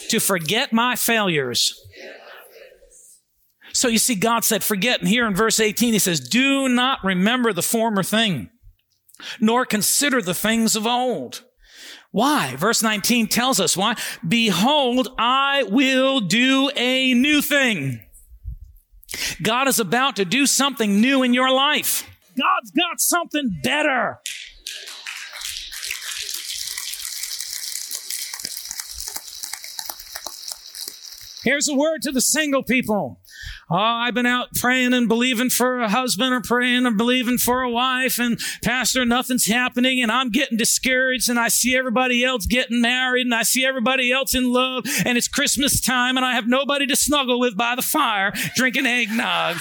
to 0.10 0.19
forget 0.19 0.71
my 0.71 0.95
failures. 0.95 1.82
So 3.74 3.88
you 3.88 3.98
see, 3.98 4.13
God 4.13 4.43
said, 4.43 4.63
forget. 4.63 5.00
And 5.00 5.10
here 5.10 5.26
in 5.26 5.34
verse 5.34 5.60
18, 5.60 5.93
he 5.93 6.00
says, 6.00 6.19
do 6.19 6.69
not 6.69 7.00
remember 7.04 7.54
the 7.54 7.63
former 7.63 8.04
thing 8.04 8.52
nor 9.39 9.65
consider 9.65 10.21
the 10.21 10.34
things 10.34 10.75
of 10.75 10.86
old. 10.86 11.43
Why? 12.12 12.56
Verse 12.56 12.82
19 12.82 13.28
tells 13.28 13.60
us 13.60 13.75
why. 13.75 13.95
Behold, 14.25 15.10
I 15.17 15.63
will 15.63 16.21
do 16.21 16.69
a 16.75 17.13
new 17.13 17.41
thing. 17.41 18.01
God 19.41 19.67
is 19.67 19.80
about 19.80 20.15
to 20.15 20.25
do 20.25 20.45
something 20.45 21.01
new 21.01 21.23
in 21.23 21.34
your 21.34 21.51
life. 21.51 22.10
God's 22.38 22.71
got 22.71 22.99
something 22.99 23.60
better. 23.63 24.19
Here's 31.43 31.67
a 31.67 31.75
word 31.75 32.01
to 32.01 32.12
the 32.12 32.21
single 32.21 32.63
people. 32.63 33.19
Oh, 33.67 33.75
I've 33.78 34.13
been 34.13 34.28
out 34.28 34.49
praying 34.54 34.93
and 34.93 35.08
believing 35.08 35.49
for 35.49 35.80
a 35.80 35.89
husband 35.89 36.34
or 36.36 36.41
praying 36.41 36.86
and 36.86 36.97
believing 36.97 37.39
for 37.39 37.63
a 37.63 37.69
wife 37.69 38.19
and 38.19 38.39
pastor, 38.63 39.04
nothing's 39.06 39.47
happening 39.47 40.04
and 40.04 40.12
I'm 40.12 40.30
getting 40.30 40.56
discouraged 40.56 41.30
and 41.30 41.39
I 41.39 41.47
see 41.47 41.75
everybody 41.75 42.23
else 42.23 42.45
getting 42.45 42.80
married 42.80 43.25
and 43.25 43.34
I 43.34 43.41
see 43.41 43.65
everybody 43.65 44.12
else 44.12 44.36
in 44.36 44.54
love 44.54 44.86
and 45.04 45.17
it's 45.17 45.28
Christmas 45.28 45.82
time 45.82 46.15
and 46.15 46.23
I 46.23 46.34
have 46.34 46.47
nobody 46.47 46.86
to 46.86 46.95
snuggle 46.95 47.39
with 47.39 47.58
by 47.58 47.75
the 47.75 47.82
fire 47.82 48.34
drinking 48.56 48.86
eggnog. 48.86 49.58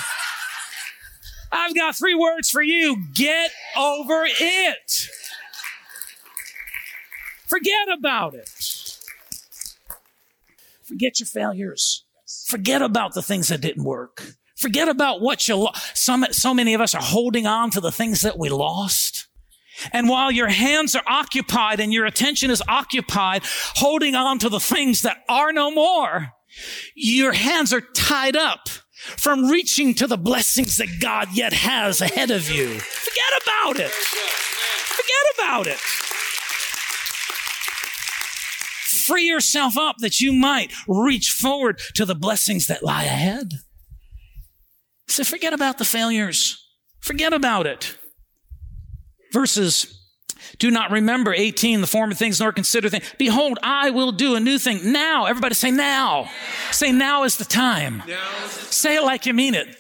I've 1.51 1.75
got 1.75 1.97
three 1.97 2.15
words 2.15 2.51
for 2.51 2.63
you. 2.63 3.05
Get 3.15 3.53
over 3.75 4.25
it. 4.27 5.09
Forget 7.47 7.89
about 7.97 8.35
it. 8.35 8.51
Forget 10.83 11.21
your 11.21 11.27
failures. 11.27 12.05
Forget 12.45 12.83
about 12.83 13.15
the 13.15 13.23
things 13.23 13.49
that 13.49 13.61
didn't 13.61 13.85
work. 13.85 14.35
Forget 14.57 14.89
about 14.89 15.21
what 15.21 15.49
you 15.49 15.57
lost. 15.57 15.97
Some, 15.97 16.27
so 16.31 16.55
many 16.55 16.75
of 16.75 16.81
us 16.81 16.95
are 16.95 17.03
holding 17.03 17.47
on 17.47 17.71
to 17.71 17.81
the 17.81 17.91
things 17.91 18.21
that 18.21 18.39
we 18.39 18.49
lost. 18.51 19.29
And 19.93 20.09
while 20.09 20.31
your 20.31 20.49
hands 20.49 20.95
are 20.95 21.03
occupied 21.07 21.81
and 21.81 21.93
your 21.93 22.07
attention 22.07 22.51
is 22.51 22.63
occupied 22.69 23.43
holding 23.45 24.15
on 24.15 24.39
to 24.41 24.49
the 24.49 24.61
things 24.61 25.03
that 25.03 25.19
are 25.29 25.53
no 25.53 25.71
more, 25.71 26.29
your 26.95 27.33
hands 27.33 27.73
are 27.73 27.81
tied 27.81 28.37
up 28.37 28.69
from 29.17 29.51
reaching 29.51 29.95
to 29.95 30.07
the 30.07 30.17
blessings 30.17 30.77
that 30.77 31.01
God 31.01 31.29
yet 31.33 31.53
has 31.53 32.01
ahead 32.01 32.31
of 32.31 32.49
you. 32.51 32.79
Forget 32.79 33.43
about 33.43 33.81
it. 33.81 33.91
Forget 33.91 35.35
about 35.39 35.67
it. 35.67 36.14
Free 39.07 39.27
yourself 39.27 39.77
up 39.77 39.97
that 39.99 40.21
you 40.21 40.33
might 40.33 40.73
reach 40.89 41.31
forward 41.31 41.79
to 41.95 42.05
the 42.05 42.15
blessings 42.15 42.67
that 42.69 42.83
lie 42.83 43.05
ahead. 43.05 43.55
So 45.09 45.25
forget 45.25 45.53
about 45.53 45.79
the 45.79 45.85
failures. 45.85 46.65
Forget 47.01 47.33
about 47.33 47.67
it. 47.67 47.99
Verses 49.31 50.01
do 50.59 50.71
not 50.71 50.91
remember 50.91 51.35
18 51.35 51.83
the 51.83 51.87
former 51.87 52.15
things 52.15 52.41
nor 52.41 52.53
consider 52.53 52.89
things. 52.89 53.05
Behold, 53.19 53.59
I 53.63 53.91
will 53.91 54.13
do 54.13 54.37
a 54.37 54.41
new 54.41 54.59
thing 54.59 54.93
now. 54.93 55.27
Everybody 55.27 55.55
say 55.55 55.71
now. 55.71 56.31
Say 56.71 56.93
now 56.93 57.25
is 57.25 57.37
the 57.37 57.45
time. 57.45 58.03
Say 58.47 58.97
it 58.97 59.03
like 59.03 59.27
you 59.27 59.35
mean 59.35 59.55
it. 59.55 59.77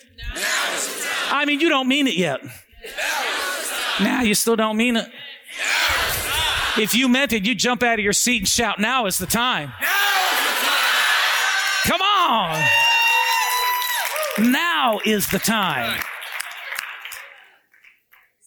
I 1.30 1.44
mean, 1.46 1.60
you 1.60 1.68
don't 1.68 1.88
mean 1.88 2.06
it 2.06 2.16
yet. 2.16 2.40
Now 4.00 4.22
you 4.22 4.34
still 4.34 4.56
don't 4.56 4.76
mean 4.76 4.96
it. 4.96 5.08
If 6.76 6.94
you 6.94 7.08
meant 7.08 7.32
it, 7.32 7.44
you'd 7.46 7.58
jump 7.58 7.82
out 7.82 7.98
of 7.98 8.04
your 8.04 8.12
seat 8.12 8.38
and 8.42 8.48
shout, 8.48 8.78
Now 8.78 9.06
is 9.06 9.18
the 9.18 9.26
time. 9.26 9.72
Now! 9.80 10.04
Come 11.84 12.00
on. 12.00 12.64
Now 14.38 15.00
is 15.04 15.28
the 15.28 15.38
time. 15.38 16.00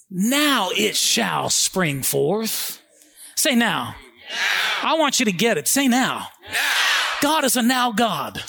Now 0.10 0.70
it 0.72 0.96
shall 0.96 1.50
spring 1.50 2.02
forth. 2.02 2.82
Say 3.36 3.54
now. 3.54 3.96
now. 4.82 4.92
I 4.92 4.98
want 4.98 5.20
you 5.20 5.26
to 5.26 5.32
get 5.32 5.58
it. 5.58 5.68
Say 5.68 5.88
now. 5.88 6.30
now. 6.52 6.58
God 7.22 7.44
is 7.44 7.56
a 7.56 7.62
now 7.62 7.92
God. 7.92 8.44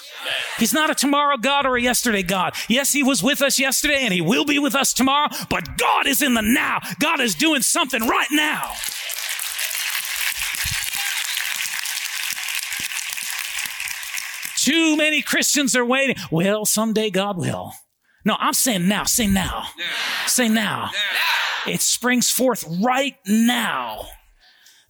He's 0.59 0.73
not 0.73 0.91
a 0.91 0.95
tomorrow 0.95 1.37
God 1.37 1.67
or 1.67 1.77
a 1.77 1.83
yesterday 1.83 2.23
God. 2.23 2.55
Yes, 2.69 2.93
He 2.93 3.03
was 3.03 3.23
with 3.23 3.43
us 3.43 3.59
yesterday 3.59 4.01
and 4.03 4.13
He 4.13 4.21
will 4.21 4.45
be 4.45 4.59
with 4.59 4.75
us 4.75 4.93
tomorrow, 4.93 5.29
but 5.51 5.77
God 5.77 6.07
is 6.07 6.23
in 6.23 6.35
the 6.35 6.43
now. 6.43 6.81
God 6.99 7.21
is 7.21 7.35
doing 7.35 7.63
something 7.63 8.07
right 8.07 8.29
now. 8.31 8.73
Too 14.69 14.99
many 14.99 15.23
Christians 15.23 15.75
are 15.75 15.85
waiting. 15.85 16.17
Well, 16.31 16.67
someday 16.67 17.09
God 17.09 17.39
will. 17.39 17.73
No, 18.27 18.37
I'm 18.39 18.53
saying 18.53 18.87
now. 18.87 19.05
Say 19.05 19.27
now. 19.27 19.65
now. 19.79 20.27
Say 20.27 20.47
now. 20.47 20.91
now. 20.93 21.73
It 21.73 21.81
springs 21.81 22.31
forth 22.31 22.67
right 22.83 23.17
now. 23.27 24.09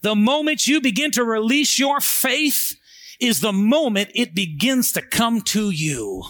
The 0.02 0.16
moment 0.16 0.66
you 0.66 0.80
begin 0.80 1.12
to 1.12 1.22
release 1.22 1.78
your 1.78 2.00
faith 2.00 2.74
is 3.20 3.38
the 3.40 3.52
moment 3.52 4.10
it 4.16 4.34
begins 4.34 4.90
to 4.92 5.02
come 5.02 5.42
to 5.42 5.70
you. 5.70 6.24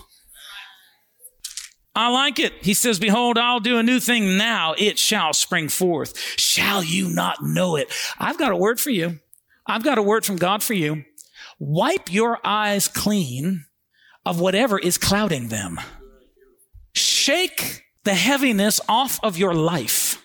I 1.94 2.10
like 2.10 2.38
it. 2.38 2.52
He 2.60 2.74
says, 2.74 2.98
Behold, 2.98 3.38
I'll 3.38 3.60
do 3.60 3.78
a 3.78 3.82
new 3.82 3.98
thing 3.98 4.36
now. 4.36 4.74
It 4.76 4.98
shall 4.98 5.32
spring 5.32 5.70
forth. 5.70 6.18
Shall 6.38 6.84
you 6.84 7.08
not 7.08 7.42
know 7.42 7.76
it? 7.76 7.90
I've 8.18 8.38
got 8.38 8.52
a 8.52 8.56
word 8.56 8.78
for 8.78 8.90
you. 8.90 9.20
I've 9.66 9.84
got 9.84 9.96
a 9.96 10.02
word 10.02 10.26
from 10.26 10.36
God 10.36 10.62
for 10.62 10.74
you. 10.74 11.04
Wipe 11.58 12.12
your 12.12 12.38
eyes 12.44 12.88
clean 12.88 13.64
of 14.24 14.40
whatever 14.40 14.78
is 14.78 14.98
clouding 14.98 15.48
them. 15.48 15.80
Shake 16.94 17.82
the 18.04 18.14
heaviness 18.14 18.80
off 18.88 19.18
of 19.22 19.36
your 19.36 19.54
life. 19.54 20.22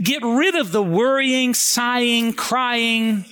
Get 0.00 0.22
rid 0.22 0.54
of 0.54 0.72
the 0.72 0.82
worrying, 0.82 1.54
sighing, 1.54 2.32
crying, 2.34 3.24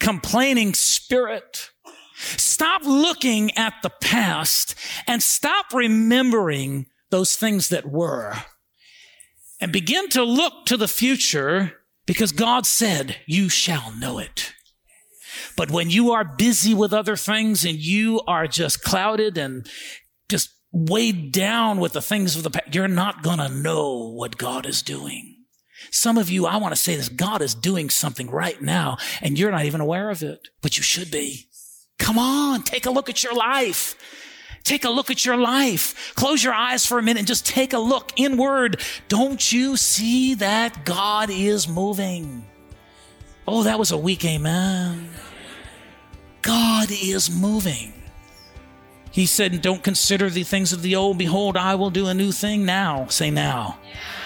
complaining 0.00 0.74
spirit. 0.74 1.70
Stop 2.16 2.82
looking 2.84 3.56
at 3.56 3.74
the 3.82 3.90
past 3.90 4.74
and 5.06 5.22
stop 5.22 5.66
remembering 5.72 6.86
those 7.10 7.36
things 7.36 7.68
that 7.68 7.86
were. 7.86 8.34
And 9.60 9.72
begin 9.72 10.08
to 10.10 10.22
look 10.22 10.66
to 10.66 10.76
the 10.76 10.88
future 10.88 11.72
because 12.06 12.32
God 12.32 12.66
said, 12.66 13.16
You 13.26 13.48
shall 13.48 13.92
know 13.92 14.18
it. 14.18 14.52
But 15.56 15.70
when 15.70 15.90
you 15.90 16.12
are 16.12 16.24
busy 16.24 16.74
with 16.74 16.92
other 16.92 17.16
things 17.16 17.64
and 17.64 17.78
you 17.78 18.20
are 18.26 18.46
just 18.46 18.82
clouded 18.82 19.38
and 19.38 19.68
just 20.28 20.50
weighed 20.70 21.32
down 21.32 21.80
with 21.80 21.94
the 21.94 22.02
things 22.02 22.36
of 22.36 22.42
the 22.42 22.50
past, 22.50 22.74
you're 22.74 22.88
not 22.88 23.22
going 23.22 23.38
to 23.38 23.48
know 23.48 24.10
what 24.10 24.36
God 24.36 24.66
is 24.66 24.82
doing. 24.82 25.36
Some 25.90 26.18
of 26.18 26.28
you, 26.30 26.46
I 26.46 26.56
want 26.56 26.74
to 26.74 26.80
say 26.80 26.96
this, 26.96 27.08
God 27.08 27.40
is 27.40 27.54
doing 27.54 27.90
something 27.90 28.30
right 28.30 28.60
now 28.60 28.98
and 29.22 29.38
you're 29.38 29.50
not 29.50 29.64
even 29.64 29.80
aware 29.80 30.10
of 30.10 30.22
it, 30.22 30.48
but 30.60 30.76
you 30.76 30.82
should 30.82 31.10
be. 31.10 31.46
Come 31.98 32.18
on, 32.18 32.62
take 32.62 32.86
a 32.86 32.90
look 32.90 33.08
at 33.08 33.22
your 33.22 33.34
life. 33.34 33.94
Take 34.64 34.84
a 34.84 34.90
look 34.90 35.10
at 35.10 35.24
your 35.24 35.36
life. 35.36 36.12
Close 36.16 36.42
your 36.42 36.52
eyes 36.52 36.84
for 36.84 36.98
a 36.98 37.02
minute 37.02 37.20
and 37.20 37.28
just 37.28 37.46
take 37.46 37.72
a 37.72 37.78
look 37.78 38.12
inward. 38.16 38.82
Don't 39.08 39.52
you 39.52 39.76
see 39.76 40.34
that 40.34 40.84
God 40.84 41.30
is 41.30 41.68
moving? 41.68 42.44
Oh, 43.46 43.62
that 43.62 43.78
was 43.78 43.92
a 43.92 43.96
weak 43.96 44.24
amen. 44.24 45.08
God 46.46 46.88
is 46.90 47.30
moving. 47.30 47.92
He 49.10 49.26
said, 49.26 49.62
Don't 49.62 49.82
consider 49.82 50.30
the 50.30 50.44
things 50.44 50.72
of 50.72 50.82
the 50.82 50.94
old. 50.94 51.18
Behold, 51.18 51.56
I 51.56 51.74
will 51.74 51.90
do 51.90 52.06
a 52.06 52.14
new 52.14 52.32
thing 52.32 52.64
now. 52.64 53.06
Say 53.08 53.30
now. 53.30 53.78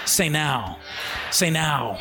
Say 0.05 0.29
now. 0.29 0.79
Say 1.31 1.51
now. 1.51 1.99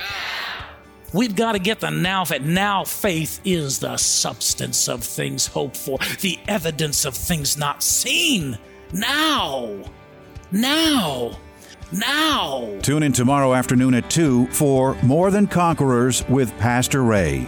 We've 1.14 1.36
got 1.36 1.54
to 1.54 1.60
get 1.60 1.80
the 1.80 1.90
now 1.90 2.26
faith. 2.26 2.42
Now 2.42 2.84
faith 2.84 3.40
is 3.46 3.80
the 3.80 3.98
substance 3.98 4.88
of 4.90 5.04
things 5.04 5.48
hoped 5.48 5.78
for, 5.78 5.98
the 6.22 6.38
evidence 6.48 7.06
of 7.06 7.16
things 7.16 7.58
not 7.58 7.82
seen. 7.82 8.58
Now. 8.92 9.84
Now. 10.52 11.38
Now. 11.92 12.78
Tune 12.82 13.04
in 13.04 13.14
tomorrow 13.14 13.54
afternoon 13.54 13.94
at 13.94 14.10
2 14.10 14.48
for 14.48 14.96
More 15.02 15.32
Than 15.32 15.48
Conquerors 15.48 16.28
with 16.28 16.56
Pastor 16.60 17.04
Ray. 17.04 17.48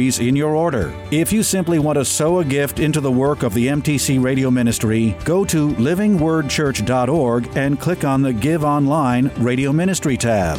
in 0.00 0.34
your 0.34 0.54
order. 0.56 0.94
If 1.10 1.32
you 1.32 1.42
simply 1.42 1.78
want 1.78 1.98
to 1.98 2.04
sow 2.04 2.38
a 2.38 2.44
gift 2.44 2.80
into 2.80 3.00
the 3.00 3.12
work 3.12 3.42
of 3.42 3.52
the 3.54 3.66
MTC 3.66 4.22
Radio 4.22 4.50
Ministry, 4.50 5.16
go 5.24 5.44
to 5.44 5.68
livingwordchurch.org 5.68 7.56
and 7.56 7.78
click 7.78 8.04
on 8.04 8.22
the 8.22 8.32
Give 8.32 8.64
Online 8.64 9.30
Radio 9.36 9.72
Ministry 9.72 10.16
tab. 10.16 10.58